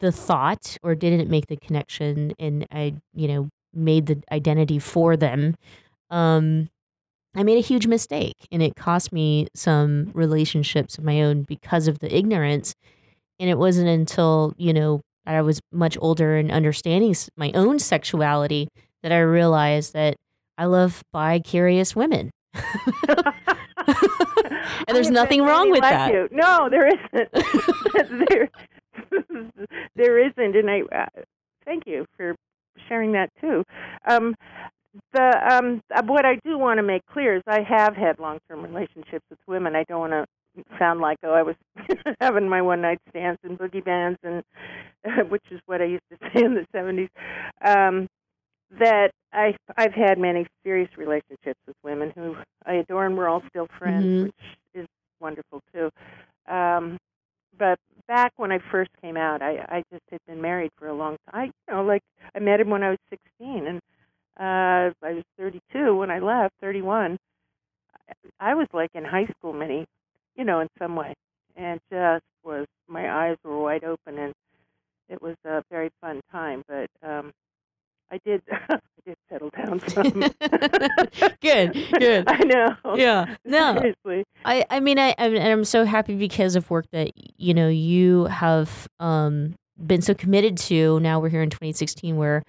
[0.00, 5.16] the thought or didn't make the connection and I, you know, made the identity for
[5.16, 5.54] them
[6.10, 6.68] um,
[7.34, 11.88] I made a huge mistake and it cost me some relationships of my own because
[11.88, 12.74] of the ignorance.
[13.38, 18.68] And it wasn't until, you know, I was much older and understanding my own sexuality
[19.02, 20.16] that I realized that
[20.58, 22.30] I love bi curious women.
[22.54, 22.64] and
[24.88, 26.12] there's nothing wrong with like that.
[26.12, 26.28] You.
[26.30, 27.32] No, there isn't.
[28.28, 28.50] there,
[29.96, 31.06] there isn't, and I uh,
[31.64, 32.34] thank you for
[32.88, 33.64] sharing that too.
[34.06, 34.34] Um,
[35.12, 38.62] the um, uh, what I do want to make clear is I have had long-term
[38.62, 39.74] relationships with women.
[39.76, 40.26] I don't want to
[40.78, 41.56] sound like oh I was
[42.20, 44.42] having my one-night stands and boogie bands and
[45.30, 47.08] which is what I used to say in the 70s.
[47.64, 48.06] Um,
[48.78, 53.42] that I I've had many serious relationships with women who I adore and we're all
[53.48, 54.24] still friends, Mhm.
[54.24, 54.34] which
[54.74, 54.86] is
[55.20, 55.90] wonderful too.
[56.52, 56.98] Um,
[57.58, 57.78] but
[58.08, 61.16] back when I first came out, I I just had been married for a long
[61.30, 61.34] time.
[61.40, 62.02] I you know like
[62.34, 63.80] I met him when I was 16 and
[64.42, 67.16] uh I was 32 when I left, 31.
[68.40, 69.86] I was like in high school many,
[70.36, 71.14] you know, in some way.
[71.56, 74.32] And just was my eyes were wide open and
[75.08, 77.30] it was a very fun time, but um
[78.10, 80.10] I did I did settle down some.
[81.40, 82.24] good, good.
[82.28, 82.76] I know.
[82.96, 83.36] Yeah.
[83.44, 83.74] No.
[83.74, 84.24] Seriously.
[84.44, 87.68] I, I mean, I, I'm, and I'm so happy because of work that, you know,
[87.68, 91.00] you have um, been so committed to.
[91.00, 92.42] Now we're here in 2016 where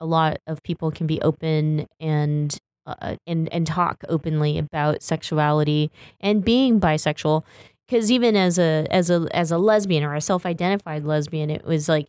[0.00, 5.90] a lot of people can be open and, uh, and, and talk openly about sexuality
[6.20, 7.44] and being bisexual.
[7.88, 11.88] Cause even as a, as a, as a lesbian or a self-identified lesbian, it was
[11.88, 12.08] like,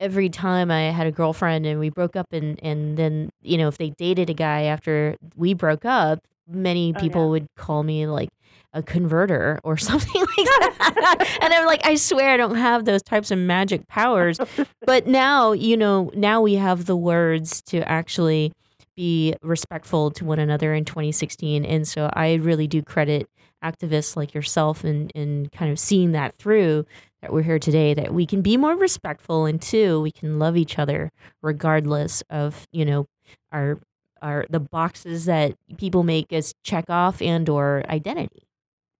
[0.00, 3.68] every time I had a girlfriend and we broke up and and then you know
[3.68, 8.06] if they dated a guy after we broke up, many oh, people would call me
[8.06, 8.28] like
[8.72, 11.38] a converter or something like that.
[11.42, 14.38] and I'm like, I swear I don't have those types of magic powers.
[14.86, 18.52] but now, you know, now we have the words to actually
[18.96, 21.64] be respectful to one another in 2016.
[21.64, 23.28] And so I really do credit
[23.62, 26.86] activists like yourself and and kind of seeing that through
[27.20, 30.56] that we're here today that we can be more respectful and two we can love
[30.56, 31.10] each other
[31.42, 33.06] regardless of you know
[33.52, 33.78] our
[34.22, 38.42] our the boxes that people make us check off and or identity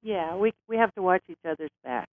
[0.02, 2.10] Yeah, we we have to watch each other's backs.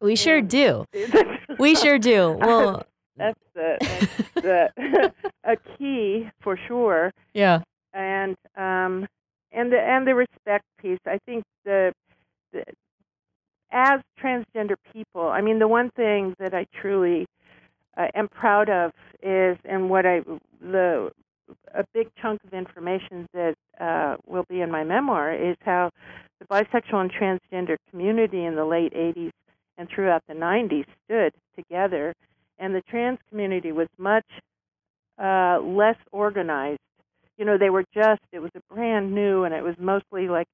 [0.00, 0.84] we sure do
[1.58, 2.84] we sure do well
[3.16, 5.12] that's the that's the
[5.44, 7.10] a key for sure.
[7.34, 7.60] yeah
[7.94, 9.06] and um
[9.50, 11.92] and the and the respect piece i think the,
[12.52, 12.62] the
[13.72, 17.26] as transgender people i mean the one thing that i truly
[17.96, 20.20] uh, am proud of is and what i
[20.60, 21.10] the
[21.74, 25.90] a big chunk of information that uh, will be in my memoir is how
[26.40, 29.30] the bisexual and transgender community in the late 80s
[29.76, 32.12] and throughout the 90s stood together
[32.58, 34.24] and the trans community was much
[35.18, 36.80] uh, less organized.
[37.36, 40.48] You know they were just it was a brand new and it was mostly like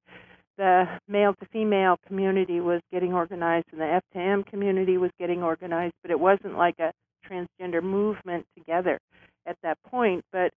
[0.57, 5.11] the male to female community was getting organized and the F to M community was
[5.19, 6.91] getting organized but it wasn't like a
[7.27, 8.99] transgender movement together
[9.45, 10.23] at that point.
[10.31, 10.51] But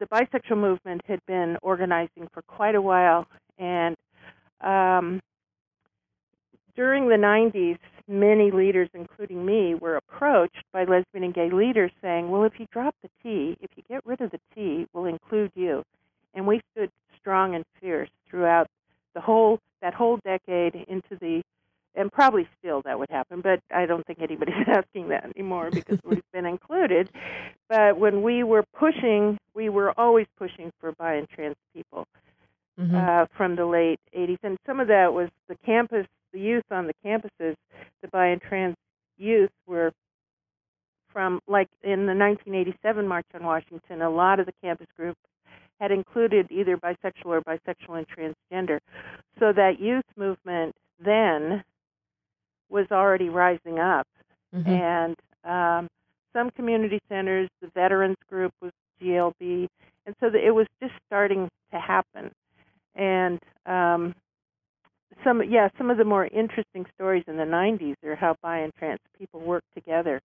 [0.00, 3.26] the bisexual movement had been organizing for quite a while
[3.58, 3.96] and
[4.62, 5.20] um,
[6.74, 12.30] during the 90s, many leaders, including me, were approached by lesbian and gay leaders saying,
[12.30, 15.52] well, if you drop the T, if you get rid of the T, we'll include
[15.54, 15.84] you.
[16.34, 18.66] And we stood strong and fierce throughout
[19.14, 21.42] the whole that whole decade into the
[21.94, 25.98] and probably still that would happen, but I don't think anybody's asking that anymore because
[26.04, 27.10] we've been included.
[27.70, 32.06] But when we were pushing, we were always pushing for bi and trans people
[32.78, 32.96] Mm-hmm.
[32.96, 34.38] uh, from the late 80s.
[34.42, 37.54] And some of that was the campus, the youth on the campuses,
[38.00, 38.74] the bi and trans
[39.18, 39.92] youth were
[41.12, 45.16] from, like in the 1987 March on Washington, a lot of the campus group
[45.78, 48.78] had included either bisexual or bisexual and transgender.
[49.38, 50.74] So that youth movement
[51.04, 51.62] then
[52.70, 54.06] was already rising up.
[54.54, 54.66] Mhm.
[54.68, 55.88] And um,
[56.32, 58.72] some community centers, the veterans group was
[59.02, 59.68] GLB,
[60.06, 62.30] and so the, it was just starting to happen.
[62.94, 64.14] And um,
[65.24, 68.72] some, yeah, some of the more interesting stories in the 90s are how bi and
[68.78, 70.20] trans people worked together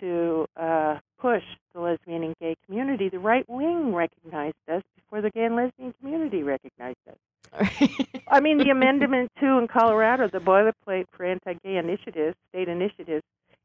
[0.00, 1.42] to uh, push
[1.74, 3.08] the lesbian and gay community.
[3.08, 7.16] The right wing recognized us before the gay and lesbian community recognized us.
[8.28, 13.22] I mean, the Amendment 2 in Colorado, the boilerplate for anti gay initiatives, state initiatives,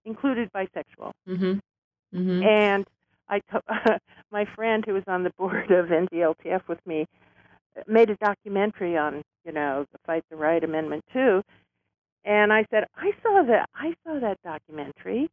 [0.08, 1.12] included bisexual.
[1.30, 1.60] mm-hmm.
[2.16, 2.44] Mm-hmm.
[2.44, 2.88] And
[3.30, 4.00] I, to-
[4.32, 7.06] my friend who was on the board of NGLTF with me,
[7.88, 11.42] made a documentary on, you know, the Fight the Right Amendment 2.
[12.26, 13.70] And I said, I saw that.
[13.76, 15.30] I saw that documentary,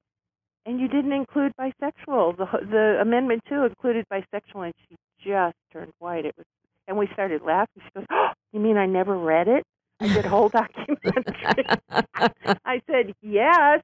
[0.67, 2.37] and you didn't include bisexual.
[2.39, 4.97] The the Amendment 2 included bisexual, and she
[5.27, 6.27] just turned white.
[6.27, 6.47] It was,
[6.89, 7.83] and we started laughing.
[7.85, 9.65] She goes, oh, "You mean I never read it?
[10.01, 11.67] I did a whole documentary."
[12.65, 13.83] I said, "Yes."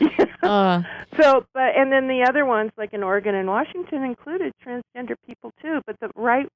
[0.42, 0.82] Uh,
[1.20, 5.52] So, but and then the other ones, like in Oregon and Washington, included transgender people
[5.62, 5.80] too.
[5.86, 6.48] But the right,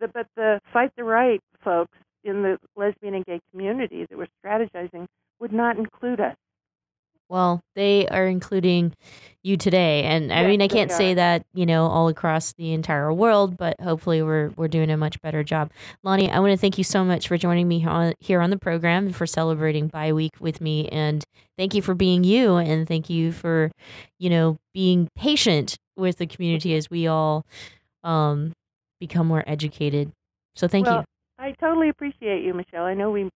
[0.00, 4.28] the but the fight the right folks in the lesbian and gay community that were
[4.44, 5.06] strategizing
[5.40, 6.36] would not include us.
[7.28, 8.94] Well, they are including
[9.42, 12.72] you today, and I Yes, mean, I can't say that you know all across the
[12.72, 15.70] entire world, but hopefully we're we're doing a much better job.
[16.02, 18.58] Lani, I want to thank you so much for joining me on, here on the
[18.58, 21.24] program for celebrating Bi Week with me, and
[21.56, 23.70] thank you for being you, and thank you for
[24.18, 27.44] you know being patient with the community as we all
[28.04, 28.52] um,
[29.00, 30.12] become more educated.
[30.56, 31.04] So thank well,
[31.38, 32.84] I totally appreciate you, Michelle.
[32.84, 33.28] I know we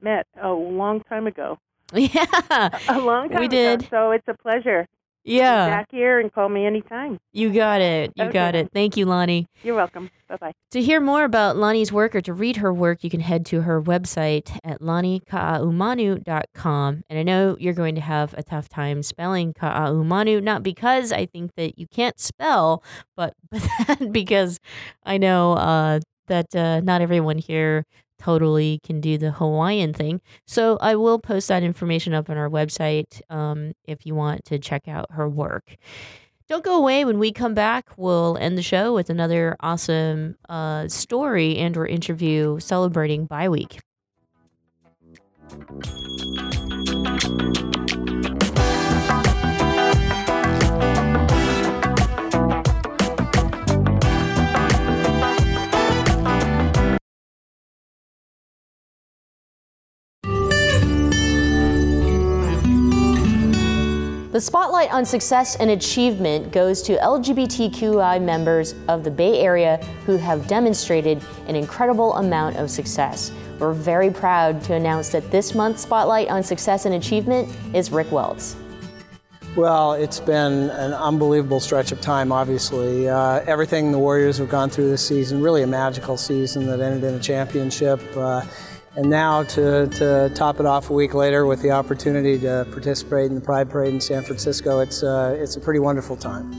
[0.00, 1.58] met a long time ago.
[1.94, 3.88] Yeah, A long time We ago, did.
[3.90, 4.86] So it's a pleasure.
[5.28, 5.68] Yeah.
[5.68, 7.18] Back here and call me anytime.
[7.32, 8.12] you got it.
[8.14, 8.70] You got it.
[8.72, 9.48] Thank you, Lani.
[9.64, 10.08] You're welcome.
[10.28, 10.52] Bye bye.
[10.70, 13.62] To hear more about Lani's work or to read her work, you can head to
[13.62, 17.02] her website at lanikaahumanu.com.
[17.10, 21.26] And I know you're going to have a tough time spelling Ka'ahumanu, not because I
[21.26, 22.84] think that you can't spell,
[23.16, 24.60] but, but because
[25.04, 27.84] I know uh, that uh, not everyone here
[28.18, 30.20] totally can do the Hawaiian thing.
[30.46, 34.58] So I will post that information up on our website um, if you want to
[34.58, 35.76] check out her work.
[36.48, 37.04] Don't go away.
[37.04, 41.86] When we come back, we'll end the show with another awesome uh, story and or
[41.86, 43.80] interview celebrating Bi Week.
[64.36, 70.18] The spotlight on success and achievement goes to LGBTQI members of the Bay Area who
[70.18, 73.32] have demonstrated an incredible amount of success.
[73.58, 78.12] We're very proud to announce that this month's spotlight on success and achievement is Rick
[78.12, 78.56] Welts.
[79.56, 83.08] Well, it's been an unbelievable stretch of time, obviously.
[83.08, 87.04] Uh, everything the Warriors have gone through this season, really a magical season that ended
[87.04, 88.02] in a championship.
[88.14, 88.42] Uh,
[88.96, 93.26] and now to, to top it off a week later with the opportunity to participate
[93.26, 96.50] in the Pride Parade in San Francisco, it's, uh, it's a pretty wonderful time.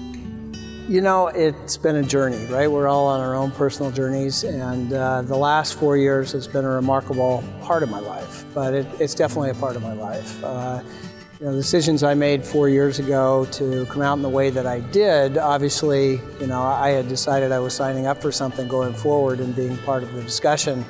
[0.87, 2.71] You know, it's been a journey, right?
[2.71, 6.63] We're all on our own personal journeys, and uh, the last four years has been
[6.63, 10.41] a remarkable part of my life, but it, it's definitely a part of my life.
[10.43, 10.81] Uh,
[11.39, 14.49] you know, the decisions I made four years ago to come out in the way
[14.49, 18.67] that I did, obviously, you know, I had decided I was signing up for something
[18.67, 20.85] going forward and being part of the discussion.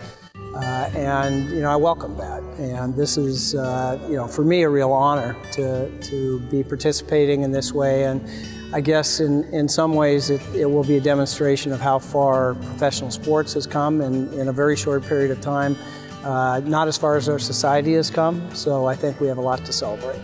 [0.58, 2.42] Uh, and you know, I welcome that.
[2.58, 7.44] And this is, uh, you know, for me a real honor to to be participating
[7.44, 8.06] in this way.
[8.06, 8.28] And
[8.74, 12.56] I guess in, in some ways it, it will be a demonstration of how far
[12.56, 15.78] professional sports has come in, in a very short period of time.
[16.24, 18.54] Uh, not as far as our society has come.
[18.54, 20.20] So I think we have a lot to celebrate.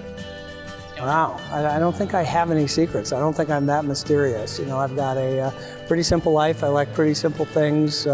[0.98, 3.12] Wow, I, I don't think I have any secrets.
[3.12, 4.58] I don't think I'm that mysterious.
[4.58, 5.52] You know, I've got a uh,
[5.86, 6.64] pretty simple life.
[6.64, 8.08] I like pretty simple things.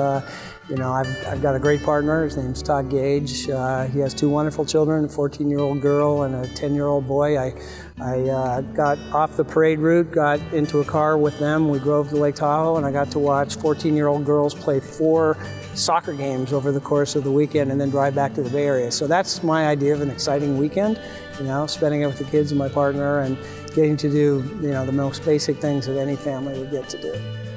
[0.70, 2.26] You know, I've, I've got a great partner.
[2.26, 3.49] His name's Todd Gage.
[3.49, 7.39] Uh, he has two wonderful children, a 14-year-old girl and a 10-year-old boy.
[7.39, 7.59] I,
[7.99, 11.70] I uh, got off the parade route, got into a car with them.
[11.70, 15.38] We drove to Lake Tahoe, and I got to watch 14-year-old girls play four
[15.74, 18.67] soccer games over the course of the weekend and then drive back to the Bay
[18.67, 18.91] Area.
[18.91, 21.01] So that's my idea of an exciting weekend,
[21.39, 23.39] you know, spending it with the kids and my partner and
[23.74, 27.01] getting to do, you know, the most basic things that any family would get to
[27.01, 27.49] do.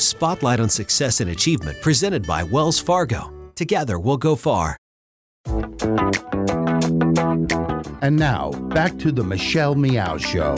[0.00, 3.32] Spotlight on Success and Achievement presented by Wells Fargo.
[3.54, 4.76] Together we'll go far.
[8.00, 10.54] And now, back to the Michelle Meow Show.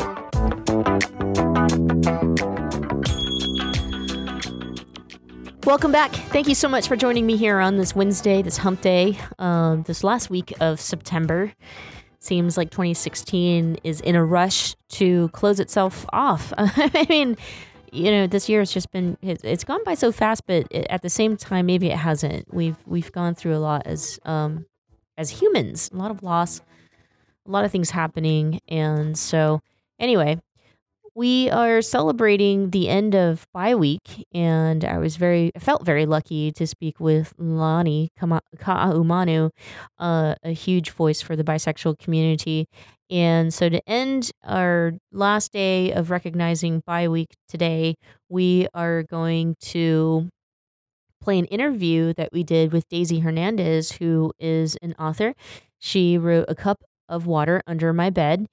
[5.65, 6.13] Welcome back.
[6.13, 9.85] Thank you so much for joining me here on this Wednesday, this hump day, um,
[9.85, 11.53] this last week of September.
[12.19, 16.53] Seems like 2016 is in a rush to close itself off.
[16.59, 17.37] I mean,
[17.93, 21.03] you know, this year has just been it, it's gone by so fast, but at
[21.03, 22.53] the same time, maybe it hasn't.
[22.53, 24.67] We've we've gone through a lot as um,
[25.17, 26.61] as humans, a lot of loss,
[27.47, 29.61] a lot of things happening, and so
[29.99, 30.41] anyway,
[31.15, 36.07] we are celebrating the end of Bi Week, and I was very, I felt very
[36.07, 39.51] lucky to speak with Lani Ka'ahumanu,
[39.99, 42.69] uh, a huge voice for the bisexual community.
[43.11, 47.97] And so to end our last day of recognizing Bi Week today,
[48.29, 50.29] we are going to
[51.21, 55.35] play an interview that we did with Daisy Hernandez, who is an author.
[55.79, 58.47] She wrote a cup of water under my bed.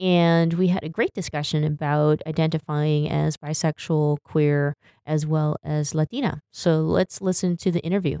[0.00, 6.40] And we had a great discussion about identifying as bisexual, queer, as well as Latina.
[6.52, 8.20] So let's listen to the interview.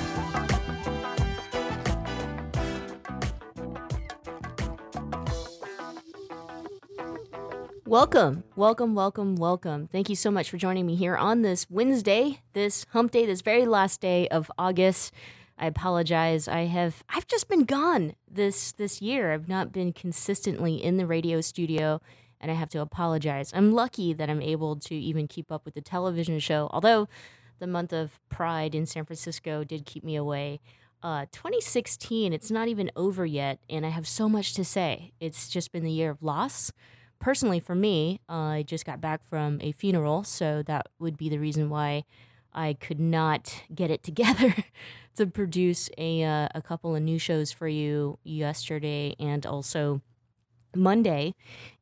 [7.91, 9.89] Welcome, welcome, welcome, welcome.
[9.91, 13.41] Thank you so much for joining me here on this Wednesday, this hump day, this
[13.41, 15.13] very last day of August.
[15.57, 16.47] I apologize.
[16.47, 19.33] I have I've just been gone this this year.
[19.33, 21.99] I've not been consistently in the radio studio
[22.39, 23.51] and I have to apologize.
[23.53, 27.09] I'm lucky that I'm able to even keep up with the television show, although
[27.59, 30.61] the month of Pride in San Francisco did keep me away.
[31.03, 35.11] Uh, 2016, it's not even over yet, and I have so much to say.
[35.19, 36.71] It's just been the year of loss
[37.21, 41.29] personally for me, uh, I just got back from a funeral, so that would be
[41.29, 42.03] the reason why
[42.53, 44.53] I could not get it together
[45.15, 50.01] to produce a uh, a couple of new shows for you yesterday and also
[50.75, 51.35] Monday.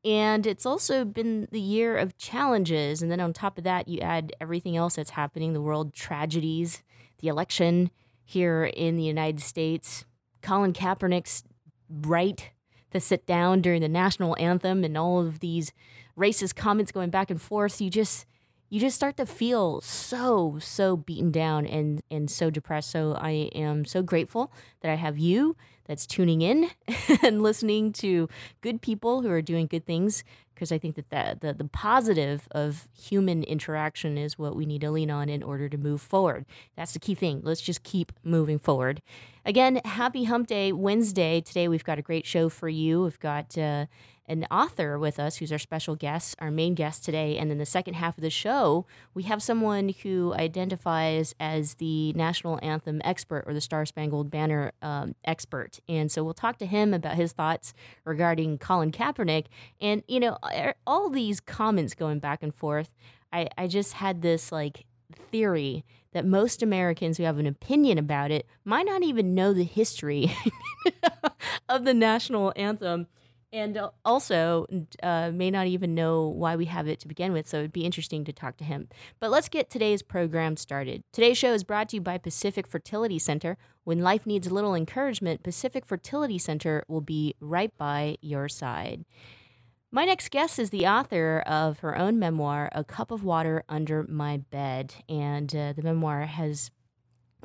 [0.04, 4.00] And it's also been the year of challenges, and then on top of that, you
[4.02, 6.84] add everything else that's happening, the world tragedies,
[7.20, 7.90] the election
[8.24, 10.06] here in the United States,
[10.44, 11.44] Colin Kaepernick's
[11.90, 12.52] right
[12.92, 15.72] to sit down during the national anthem and all of these
[16.18, 18.26] racist comments going back and forth, you just
[18.70, 22.92] you just start to feel so so beaten down and and so depressed.
[22.92, 26.70] So I am so grateful that I have you that's tuning in
[27.24, 28.30] and listening to
[28.62, 30.24] good people who are doing good things
[30.60, 34.82] because I think that the, the, the positive of human interaction is what we need
[34.82, 36.46] to lean on in order to move forward.
[36.76, 37.40] That's the key thing.
[37.46, 39.02] Let's just keep moving forward.
[39.46, 41.40] Again, happy Hump Day Wednesday.
[41.40, 43.04] Today we've got a great show for you.
[43.04, 43.86] We've got uh,
[44.30, 47.38] an author with us who's our special guest, our main guest today.
[47.38, 48.86] And then the second half of the show,
[49.16, 54.72] we have someone who identifies as the national anthem expert or the Star Spangled Banner
[54.84, 55.80] um, expert.
[55.90, 57.74] And so we'll talk to him about his thoughts
[58.06, 59.48] regarding Colin Kaepernick.
[59.82, 60.38] And, you know,
[60.86, 62.92] all these comments going back and forth,
[63.32, 68.32] I, I just had this like theory that most Americans who have an opinion about
[68.32, 70.36] it might not even know the history
[71.70, 73.08] of the national anthem
[73.52, 74.68] and also
[75.02, 77.48] uh, may not even know why we have it to begin with.
[77.48, 78.90] So it'd be interesting to talk to him.
[79.20, 81.04] But let's get today's program started.
[81.12, 83.58] Today's show is brought to you by Pacific Fertility Center.
[83.84, 89.06] When life needs a little encouragement, Pacific Fertility Center will be right by your side.
[89.92, 94.04] My next guest is the author of her own memoir, A Cup of Water Under
[94.04, 94.94] My Bed.
[95.10, 96.70] And uh, the memoir has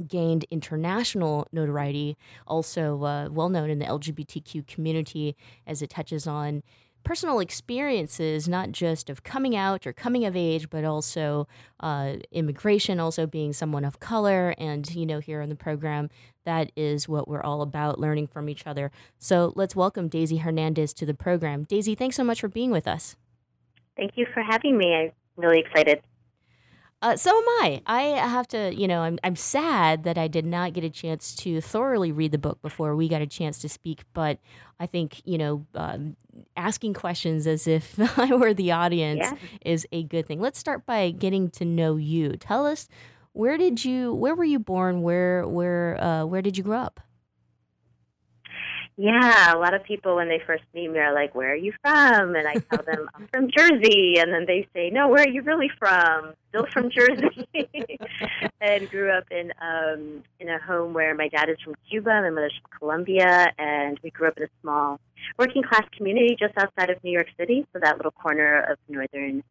[0.06, 5.36] gained international notoriety, also uh, well known in the LGBTQ community
[5.66, 6.62] as it touches on
[7.04, 11.46] personal experiences, not just of coming out or coming of age, but also
[11.80, 14.54] uh, immigration, also being someone of color.
[14.58, 16.10] And, you know, here on the program,
[16.44, 18.90] that is what we're all about learning from each other.
[19.18, 21.64] So let's welcome Daisy Hernandez to the program.
[21.64, 23.16] Daisy, thanks so much for being with us.
[23.96, 24.94] Thank you for having me.
[24.94, 26.02] I'm really excited.
[27.04, 27.82] Uh, so am I.
[27.86, 31.34] I have to, you know, I'm, I'm sad that I did not get a chance
[31.36, 34.04] to thoroughly read the book before we got a chance to speak.
[34.14, 34.38] But
[34.80, 36.16] I think, you know, um,
[36.56, 39.34] asking questions as if I were the audience yeah.
[39.66, 40.40] is a good thing.
[40.40, 42.38] Let's start by getting to know you.
[42.38, 42.88] Tell us
[43.34, 45.02] where did you, where were you born?
[45.02, 47.00] Where, where, uh, where did you grow up?
[48.96, 51.72] Yeah, a lot of people when they first meet me are like, "Where are you
[51.82, 55.28] from?" And I tell them I'm from Jersey, and then they say, "No, where are
[55.28, 57.48] you really from?" Still from Jersey,
[58.60, 62.30] and grew up in um, in a home where my dad is from Cuba, my
[62.30, 65.00] mother's from Colombia, and we grew up in a small
[65.40, 69.42] working class community just outside of New York City, so that little corner of northern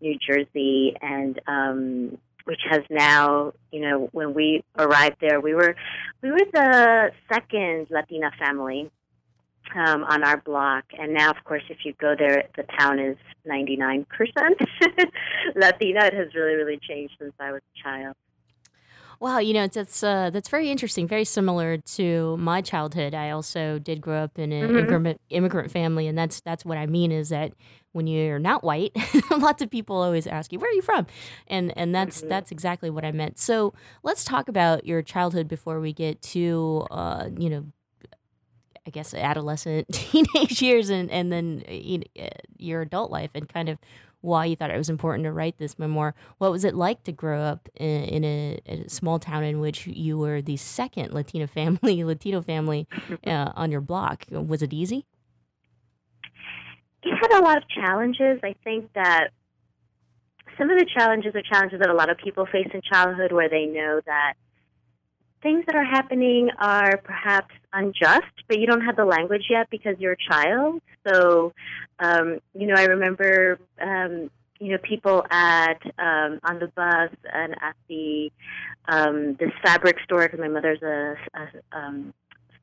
[0.00, 5.74] New Jersey, and um, which has now, you know, when we arrived there, we were
[6.22, 8.90] we were the second Latina family
[9.74, 10.84] um, on our block.
[10.98, 13.16] And now, of course, if you go there, the town is
[13.46, 14.06] 99%
[15.56, 16.04] Latina.
[16.06, 18.16] It has really, really changed since I was a child.
[19.22, 21.06] Wow, you know that's uh, that's very interesting.
[21.06, 23.14] Very similar to my childhood.
[23.14, 24.78] I also did grow up in an Mhm.
[24.78, 27.52] immigrant immigrant family, and that's that's what I mean is that
[27.92, 28.90] when you're not white,
[29.30, 31.06] lots of people always ask you where are you from,
[31.46, 32.30] and and that's Mhm.
[32.30, 33.38] that's exactly what I meant.
[33.38, 37.66] So let's talk about your childhood before we get to uh, you know
[38.84, 43.30] I guess adolescent, teenage years, and and then uh, you know, uh, your adult life,
[43.36, 43.78] and kind of
[44.22, 46.14] why you thought it was important to write this memoir.
[46.38, 49.86] What was it like to grow up in, in a, a small town in which
[49.86, 52.88] you were the second Latina family, Latino family,
[53.26, 54.24] uh, on your block?
[54.30, 55.06] Was it easy?
[57.04, 58.38] it had a lot of challenges.
[58.42, 59.30] I think that
[60.58, 63.48] some of the challenges are challenges that a lot of people face in childhood where
[63.48, 64.34] they know that
[65.42, 69.96] things that are happening are perhaps unjust, but you don't have the language yet because
[69.98, 70.80] you're a child.
[71.06, 71.52] So,
[71.98, 74.30] um, you know, I remember, um,
[74.60, 78.30] you know, people at um, on the bus and at the
[78.88, 82.14] um, this fabric store because my mother's a, a um,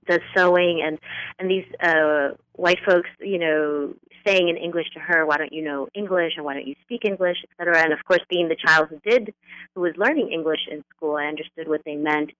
[0.10, 0.99] does sewing and
[1.38, 3.93] and these uh white folks you know
[4.26, 7.05] saying in english to her why don't you know english and why don't you speak
[7.05, 9.34] english et cetera and of course being the child who did
[9.76, 12.32] who was learning english in school i understood what they meant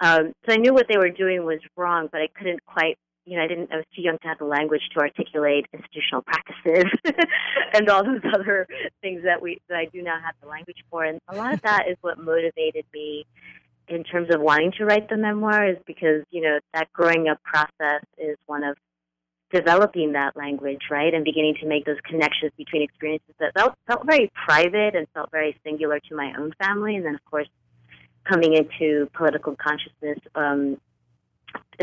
[0.00, 3.36] um so i knew what they were doing was wrong but i couldn't quite you
[3.36, 3.72] know, I didn't.
[3.72, 6.90] I was too young to have the language to articulate institutional practices
[7.72, 8.66] and all those other
[9.00, 11.04] things that we that I do not have the language for.
[11.04, 13.24] And a lot of that is what motivated me
[13.88, 17.42] in terms of wanting to write the memoir is because you know that growing up
[17.42, 18.76] process is one of
[19.52, 21.12] developing that language right?
[21.12, 25.30] And beginning to make those connections between experiences that felt, felt very private and felt
[25.30, 26.96] very singular to my own family.
[26.96, 27.48] And then of course
[28.24, 30.78] coming into political consciousness um,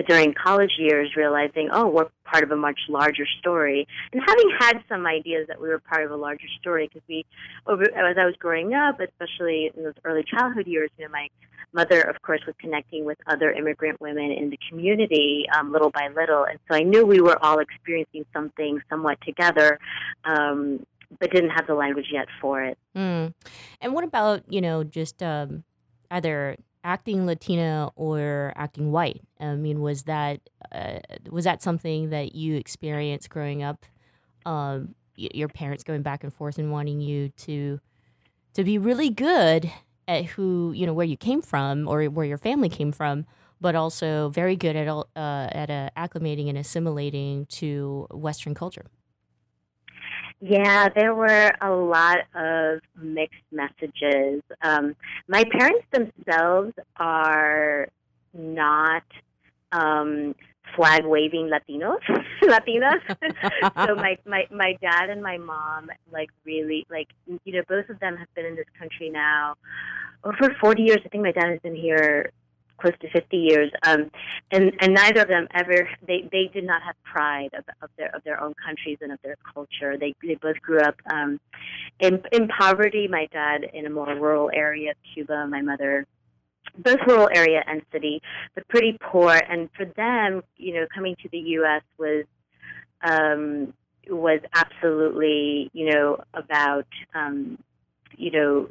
[0.07, 3.87] during college years realizing oh we're part of a much larger story.
[4.13, 7.25] And having had some ideas that we were part of a larger story because we
[7.67, 11.27] over as i was growing up especially in those early childhood years you know my
[11.73, 16.07] mother of course was connecting with other immigrant women in the community um, little by
[16.15, 16.45] little.
[16.45, 19.79] And so i knew we were all experiencing something somewhat together
[20.25, 20.85] um,
[21.19, 22.77] but didn't have the language yet for it.
[22.95, 23.33] Mm.
[23.81, 25.63] And what about you know just um,
[26.11, 29.21] either acting Latina or acting white?
[29.39, 30.99] I mean, was that uh,
[31.29, 33.85] was that something that you experienced growing up?
[34.45, 37.79] Um, y- your parents going back and forth and wanting you to
[38.53, 39.71] to be really good
[40.07, 43.25] at who you know where you came from or where your family came from,
[43.61, 48.85] but also very good at uh, at uh, acclimating and assimilating to Western culture.
[50.41, 54.41] Yeah, there were a lot of mixed messages.
[54.61, 54.95] Um,
[55.27, 57.89] my parents themselves are
[58.33, 59.03] not
[59.73, 60.33] um,
[60.75, 61.99] flag waving Latinos,
[62.43, 63.01] Latinas.
[63.85, 67.99] so my, my my dad and my mom like really like you know both of
[67.99, 69.55] them have been in this country now
[70.23, 70.99] over 40 years.
[71.05, 72.31] I think my dad has been here
[72.79, 74.09] close to 50 years um
[74.51, 78.15] and and neither of them ever they they did not have pride of, of their
[78.15, 79.97] of their own countries and of their culture.
[79.97, 81.39] They they both grew up um
[81.99, 86.05] in in poverty my dad in a more rural area of cuba my mother
[86.77, 88.21] both rural area and city
[88.55, 89.33] but pretty poor.
[89.33, 92.25] And for them you know coming to the us was
[93.01, 93.73] um
[94.09, 97.57] was absolutely you know about um
[98.19, 98.67] you know,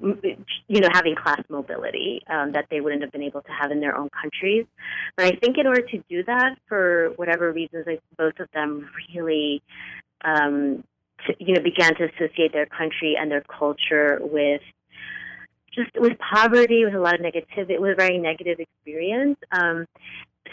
[0.69, 3.81] you know, having class mobility um, that they wouldn't have been able to have in
[3.81, 4.67] their own countries.
[5.17, 8.89] But I think in order to do that, for whatever reasons, I, both of them
[9.15, 9.63] really,
[10.23, 10.85] um,
[11.39, 14.61] you know, began to associate their country and their culture with
[15.75, 19.39] just with poverty, with a lot of negativity, it was a very negative experience.
[19.53, 19.87] Um,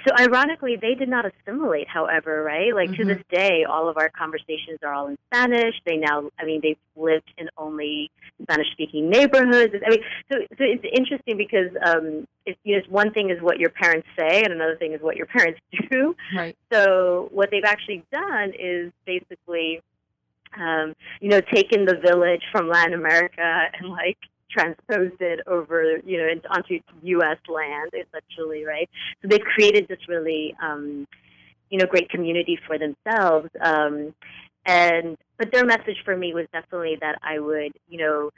[0.06, 1.88] so ironically, they did not assimilate.
[1.88, 5.76] However, right, like to this day, all of our conversations are all in Spanish.
[5.86, 8.10] They now, I mean, they've lived in only
[8.42, 9.74] Spanish-speaking neighborhoods.
[9.86, 10.00] I mean,
[10.32, 14.08] so so it's interesting because um, it's you know, one thing is what your parents
[14.18, 16.16] say, and another thing is what your parents do.
[16.36, 16.58] Right.
[16.72, 19.82] So what they've actually done is basically,
[20.58, 23.42] um, you know, taken the village from Latin America
[23.80, 24.18] and like
[24.56, 27.38] transposed it over, you know, onto U.S.
[27.48, 28.90] land, essentially, right?
[29.22, 31.08] So they've created this really, um,
[31.70, 33.50] you know, great community for themselves.
[33.62, 34.14] Um,
[34.66, 38.32] and but their message for me was definitely that I would, you know,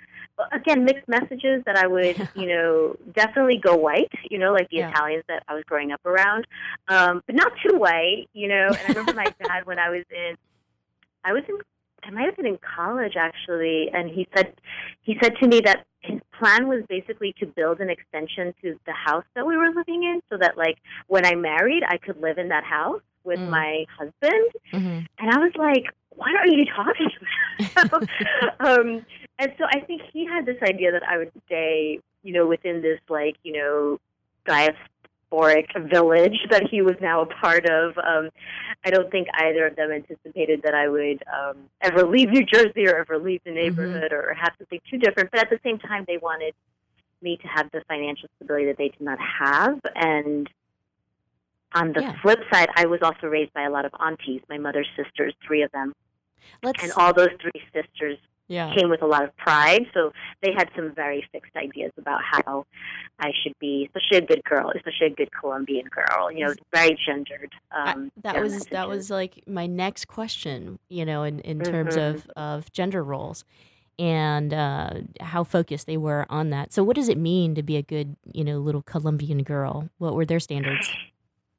[0.52, 4.78] again mixed messages that I would, you know, definitely go white, you know, like the
[4.78, 4.90] Yeah.
[4.90, 6.46] Italians that I was growing up around,
[6.88, 8.68] um, but not too white, you know.
[8.68, 10.36] And I remember my dad when I was in,
[11.24, 11.58] I was in,
[12.08, 14.54] I might have been in college actually, and he said,
[15.02, 18.94] he said to me that his plan was basically to build an extension to the
[18.94, 20.78] house that we were living in, so that like
[21.08, 23.50] when I married, I could live in that house with Mm.
[23.50, 25.00] my husband, Mm-hmm.
[25.20, 25.84] and I was like,
[26.16, 27.10] "What are you talking
[27.76, 28.04] about?"
[28.62, 29.06] um,
[29.40, 32.82] and so I think he had this idea that I would stay, you know, within
[32.82, 34.00] this like you know
[35.32, 37.98] village that he was now a part of.
[37.98, 38.30] Um,
[38.86, 42.88] I don't think either of them anticipated that I would um, ever leave New Jersey
[42.88, 45.32] or ever leave the neighborhood or have something too different.
[45.32, 46.54] But at the same time, they wanted
[47.22, 49.80] me to have the financial stability that they did not have.
[49.96, 50.50] And
[51.74, 52.22] on the Yeah.
[52.22, 55.64] flip side, I was also raised by a lot of aunties, my mother's sisters, three
[55.64, 55.94] of them.
[56.64, 58.18] Let's and all those three sisters
[58.48, 58.74] Yeah.
[58.76, 59.84] came with a lot of pride.
[59.94, 62.66] So they had some very fixed ideas about how
[63.20, 66.32] I should be, especially a good girl, especially a good Colombian girl.
[66.32, 67.54] You know, very gendered.
[67.76, 71.96] Um, that their was that was like my next question you know in, in terms
[71.96, 72.16] Mhm.
[72.16, 73.44] of, of gender roles
[74.00, 74.92] and uh,
[75.22, 78.16] how focused they were on that so what does it mean to be a good
[78.32, 80.90] you know little colombian girl what were their standards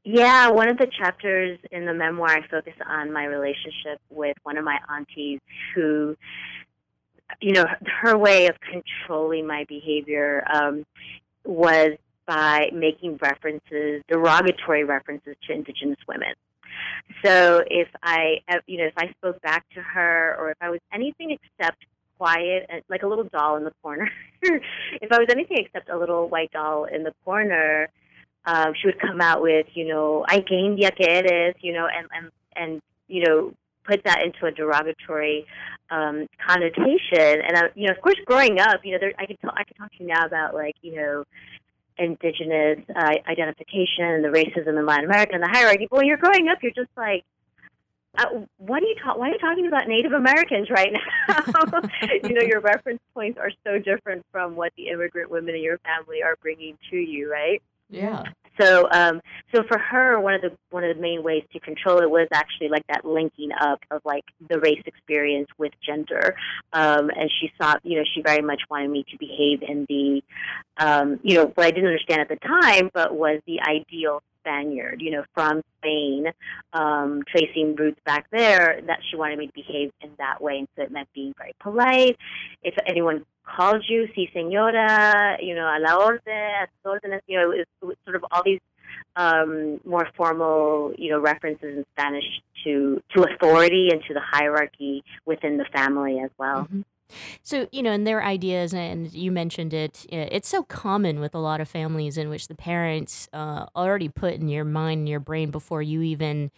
[0.05, 4.57] Yeah, one of the chapters in the memoir, I focus on my relationship with one
[4.57, 5.41] of my aunties
[5.75, 6.17] who,
[7.41, 7.65] you know,
[8.03, 10.85] her way of controlling my behavior um,
[11.45, 11.93] was
[12.27, 16.35] by making references, derogatory references to indigenous women.
[17.25, 20.71] So if I, uh, you know, if I spoke back to her or if I
[20.71, 21.85] was anything except
[22.19, 24.11] quiet, and like a little doll in the corner,
[24.43, 27.89] if I was anything except a little white doll in the corner,
[28.45, 31.87] um, she would come out with, you know, I que india que eres, you know,
[31.87, 33.55] and, and, and, you know,
[33.89, 35.47] put that into a derogatory
[35.91, 37.41] um, connotation.
[37.43, 39.77] And, I, you know, of course, growing up, you know, there, I could, I could
[39.77, 41.25] talk to you now about, like, you know,
[41.97, 45.89] indigenous uh, identification and the racism in Latin America and the hierarchy.
[45.91, 47.25] But when you're growing up, you're just like,
[48.17, 48.25] uh,
[48.57, 50.93] what are you ta- why are you talking about Native Americans right
[51.29, 51.83] now?
[52.25, 55.79] you know, your reference points are so different from what the immigrant women in your
[55.79, 57.63] family are bringing to you, right?
[57.91, 58.23] yeah
[58.61, 59.21] So, um,
[59.55, 62.29] so for her, one of the one of the main ways to control it was
[62.33, 66.35] actually like that linking up of like the race experience with gender,
[66.73, 70.23] um, and she saw, you know, she very much wanted me to behave in the,
[70.79, 75.01] um, you know, what I didn't understand at the time, but was the ideal Spaniard,
[75.01, 76.27] you know, from Spain,
[76.73, 78.81] um, tracing roots back there.
[78.87, 81.55] That she wanted me to behave in that way, and so it meant being very
[81.61, 82.17] polite.
[82.63, 87.51] If anyone called you, si señora, you know, a la orden, a sus you know,
[87.51, 88.61] it was sort of all these
[89.17, 92.25] um, more formal, you know, references in Spanish
[92.65, 96.69] to to authority and to the hierarchy within the family as well.
[97.43, 101.39] So, you know, and their ideas, and you mentioned it, it's so common with a
[101.39, 105.21] lot of families in which the parents uh, already put in your mind and your
[105.21, 106.51] brain before you even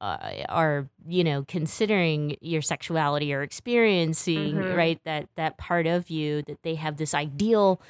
[0.00, 4.76] uh, are, you know, considering your sexuality or experiencing, Mhm.
[4.76, 7.80] right, that, that part of you, that they have this ideal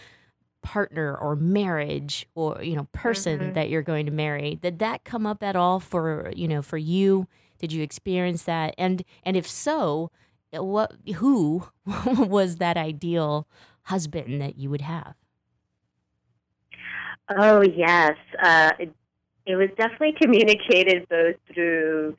[0.60, 3.54] partner or marriage or, you know, person Mhm.
[3.54, 4.56] that you're going to marry.
[4.56, 7.26] Did that come up at all for, you know, for you?
[7.58, 8.74] Did you experience that?
[8.76, 10.10] And, and if so,
[10.52, 11.68] what who
[12.06, 13.46] was that ideal
[13.84, 15.14] husband that you would have?
[17.30, 18.92] Oh yes, uh, it,
[19.46, 22.16] it was definitely communicated both through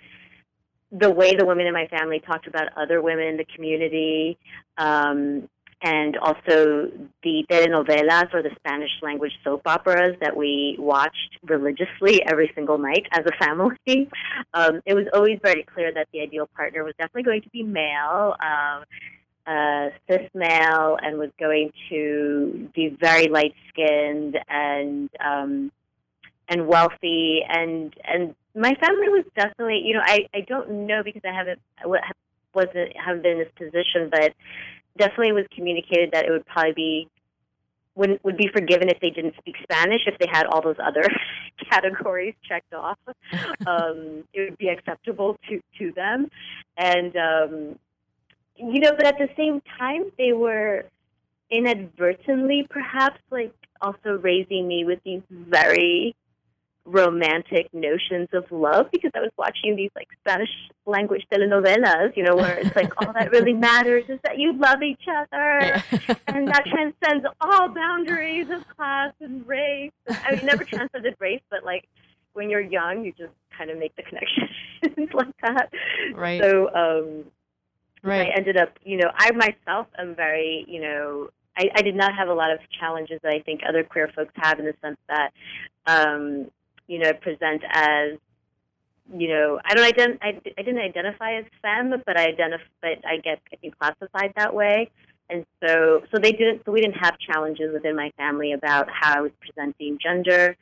[0.91, 4.37] the way the women in my family talked about other women in the community,
[4.77, 5.49] um,
[5.83, 6.89] and also
[7.23, 13.05] the telenovelas or the Spanish language soap operas that we watched religiously every single night
[13.11, 13.77] as a family.
[14.55, 17.63] Um, it was always very clear that the ideal partner was definitely going to be
[17.63, 18.35] male.
[18.39, 18.83] Um,
[19.47, 25.71] uh, cis male and was going to be very light skinned and um,
[26.47, 31.23] and wealthy and and my family was definitely you know I, I don't know because
[31.25, 31.59] I haven't
[32.53, 34.33] wasn't haven't been in this position but
[34.97, 37.09] definitely was communicated that it would probably be
[37.95, 41.03] would would be forgiven if they didn't speak Spanish if they had all those other
[41.69, 42.97] categories checked off.
[43.65, 46.29] Um, it would be acceptable to to them.
[46.77, 47.79] And um,
[48.55, 50.85] you know, but at the same time, they were
[51.49, 56.15] inadvertently, perhaps, like also raising me with these very
[56.85, 60.49] romantic notions of love because I was watching these like Spanish
[60.85, 64.83] language telenovelas, you know, where it's like all that really matters is that you love
[64.83, 65.81] each other
[66.27, 69.91] and that transcends all boundaries of class and race.
[70.09, 71.87] I mean, never transcended race, but like
[72.33, 75.71] when you're young, you just kind of make the connections like that.
[76.13, 76.41] Right.
[76.41, 77.25] So, um,
[78.03, 78.27] Right.
[78.27, 82.13] I ended up, you know, I myself am very, you know, I, I did not
[82.15, 84.97] have a lot of challenges that I think other queer folks have in the sense
[85.07, 85.31] that,
[85.85, 86.51] um,
[86.93, 88.07] you know, present as,
[89.21, 90.29] you know, I don't ident- I,
[90.59, 94.51] I didn't identify as femme, but I identify, but I get I think classified that
[94.61, 94.77] way.
[95.31, 95.73] And so,
[96.09, 99.33] so they didn't, so we didn't have challenges within my family about how I was
[99.43, 100.55] presenting gender.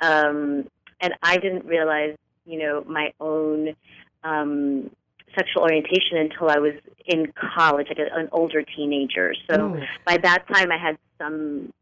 [0.00, 0.68] Um,
[1.02, 2.16] and I didn't realize
[2.46, 3.74] you know, my own
[4.22, 4.90] um,
[5.36, 6.74] sexual orientation until I was
[7.06, 9.34] in college, like a, an older teenager.
[9.48, 9.86] So Mm.
[10.04, 11.72] by that time, I had some,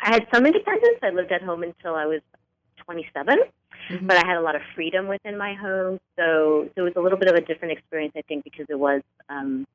[0.00, 0.98] I had some independence.
[1.02, 2.22] I lived at home until I was
[2.90, 3.38] 27,
[4.02, 6.00] but I had a lot of freedom within my home.
[6.16, 8.78] So, so it was a little bit of a different experience, I think, because it
[8.78, 9.66] was, um,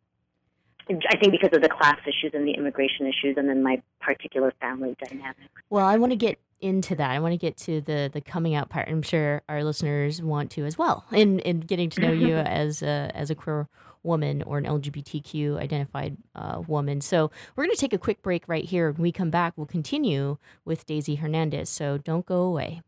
[0.89, 4.53] I think because of the class issues and the immigration issues, and then my particular
[4.59, 5.49] family dynamic.
[5.69, 7.11] Well, I want to get into that.
[7.11, 8.87] I want to get to the the coming out part.
[8.87, 12.83] I'm sure our listeners want to as well, in in getting to know you as
[12.83, 13.67] a, as a queer
[14.03, 17.01] woman or an LGBTQ identified uh, woman.
[17.01, 18.91] So we're going to take a quick break right here.
[18.91, 21.69] When we come back, we'll continue with Daisy Hernandez.
[21.69, 22.81] So don't go away.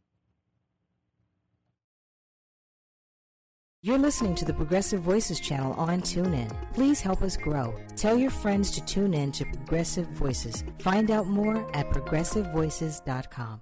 [3.88, 6.54] You're listening to the Progressive Voices channel on TuneIn.
[6.74, 7.74] Please help us grow.
[7.96, 10.66] Tell your friends to tune in to Progressive Voices.
[10.80, 13.62] Find out more at progressivevoices.com.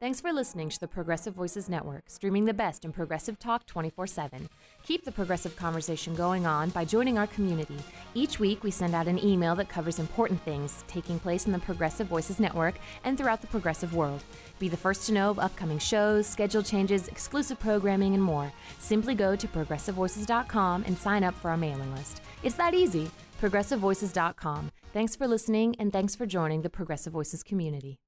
[0.00, 4.06] Thanks for listening to the Progressive Voices Network, streaming the best in progressive talk 24
[4.06, 4.48] 7.
[4.84, 7.78] Keep the progressive conversation going on by joining our community.
[8.14, 11.58] Each week, we send out an email that covers important things taking place in the
[11.58, 14.22] Progressive Voices Network and throughout the progressive world.
[14.58, 18.52] Be the first to know of upcoming shows, schedule changes, exclusive programming, and more.
[18.78, 22.22] Simply go to progressivevoices.com and sign up for our mailing list.
[22.42, 23.10] It's that easy.
[23.40, 24.72] ProgressiveVoices.com.
[24.92, 27.98] Thanks for listening and thanks for joining the Progressive Voices community.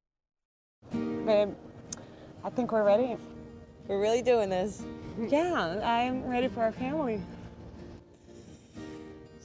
[0.93, 1.55] Babe,
[2.43, 3.17] I think we're ready.
[3.87, 4.83] We're really doing this.
[5.19, 7.21] Yeah, I'm ready for our family.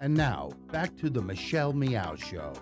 [0.00, 2.52] And now, back to the Michelle Meow Show.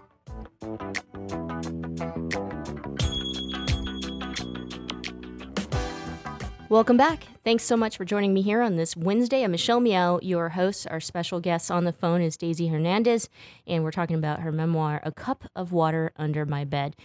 [6.68, 7.24] Welcome back.
[7.44, 9.42] Thanks so much for joining me here on this Wednesday.
[9.42, 10.86] I'm Michelle Meow, your host.
[10.90, 13.28] Our special guest on the phone is Daisy Hernandez,
[13.66, 16.96] and we're talking about her memoir, A Cup of Water Under My Bed.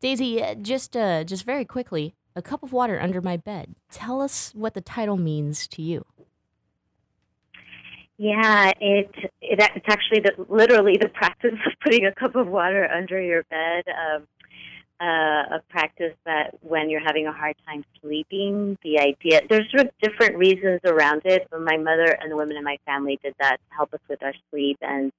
[0.00, 3.74] Daisy, uh, just uh, just very quickly, A Cup of Water Under My Bed.
[3.90, 6.04] Tell us what the title means to you.
[8.22, 9.10] Yeah, it,
[9.40, 13.44] it it's actually the, literally the practice of putting a cup of water under your
[13.44, 13.84] bed.
[13.88, 14.26] Um,
[15.00, 19.86] uh, a practice that when you're having a hard time sleeping, the idea there's sort
[19.86, 21.48] of different reasons around it.
[21.50, 24.22] But my mother and the women in my family did that to help us with
[24.22, 25.10] our sleep, and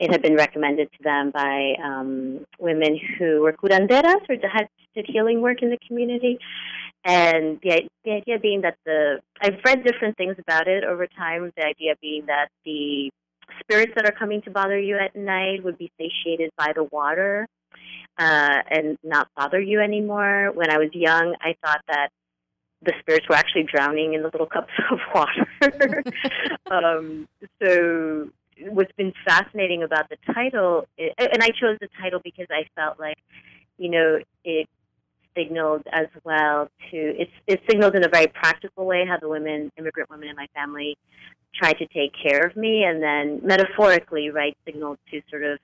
[0.00, 4.66] it had been recommended to them by um, women who were curanderas or had
[4.96, 6.38] did healing work in the community.
[7.04, 11.52] And the, the idea being that the I've read different things about it over time.
[11.56, 13.10] The idea being that the
[13.60, 17.46] spirits that are coming to bother you at night would be satiated by the water
[18.18, 20.50] uh, and not bother you anymore.
[20.54, 22.08] When I was young, I thought that
[22.82, 26.02] the spirits were actually drowning in the little cups of water.
[26.70, 27.28] um,
[27.62, 28.30] so
[28.68, 33.18] what's been fascinating about the title, and I chose the title because I felt like,
[33.78, 34.68] you know, it
[35.36, 39.70] signaled as well to it's it signaled in a very practical way how the women
[39.76, 40.96] immigrant women in my family
[41.54, 45.58] tried to take care of me and then metaphorically right signaled to sort of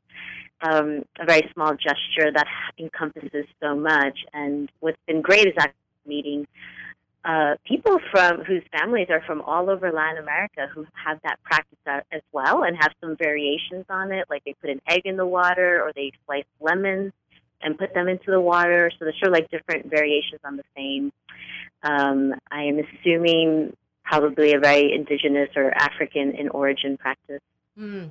[0.62, 2.46] um, a very small gesture that
[2.78, 4.18] encompasses so much.
[4.32, 5.74] And what's been great is actually
[6.06, 6.46] meeting
[7.24, 11.78] uh, people from whose families are from all over Latin America who have that practice
[11.86, 14.26] as well and have some variations on it.
[14.30, 17.12] Like they put an egg in the water or they slice lemons
[17.62, 18.90] and put them into the water.
[18.92, 21.12] So there's sort of like different variations on the same.
[21.82, 27.40] Um, I am assuming probably a very indigenous or African in origin practice.
[27.78, 28.10] Mm.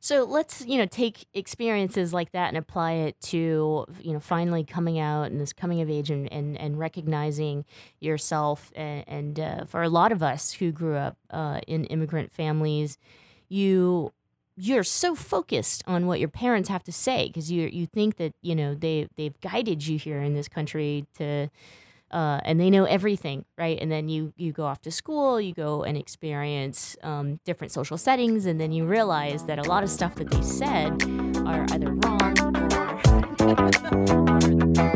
[0.00, 4.64] So let's you know take experiences like that and apply it to you know finally
[4.64, 7.64] coming out and this coming of age and and, and recognizing
[8.00, 12.32] yourself and, and uh, for a lot of us who grew up uh, in immigrant
[12.32, 12.98] families,
[13.48, 14.12] you
[14.56, 18.32] you're so focused on what your parents have to say because you you think that
[18.42, 21.48] you know they they've guided you here in this country to
[22.12, 23.78] uh, and they know everything, right?
[23.80, 27.98] And then you you go off to school, you go and experience um, different social
[27.98, 31.02] settings, and then you realize that a lot of stuff that they said
[31.46, 32.38] are either wrong
[34.78, 34.82] or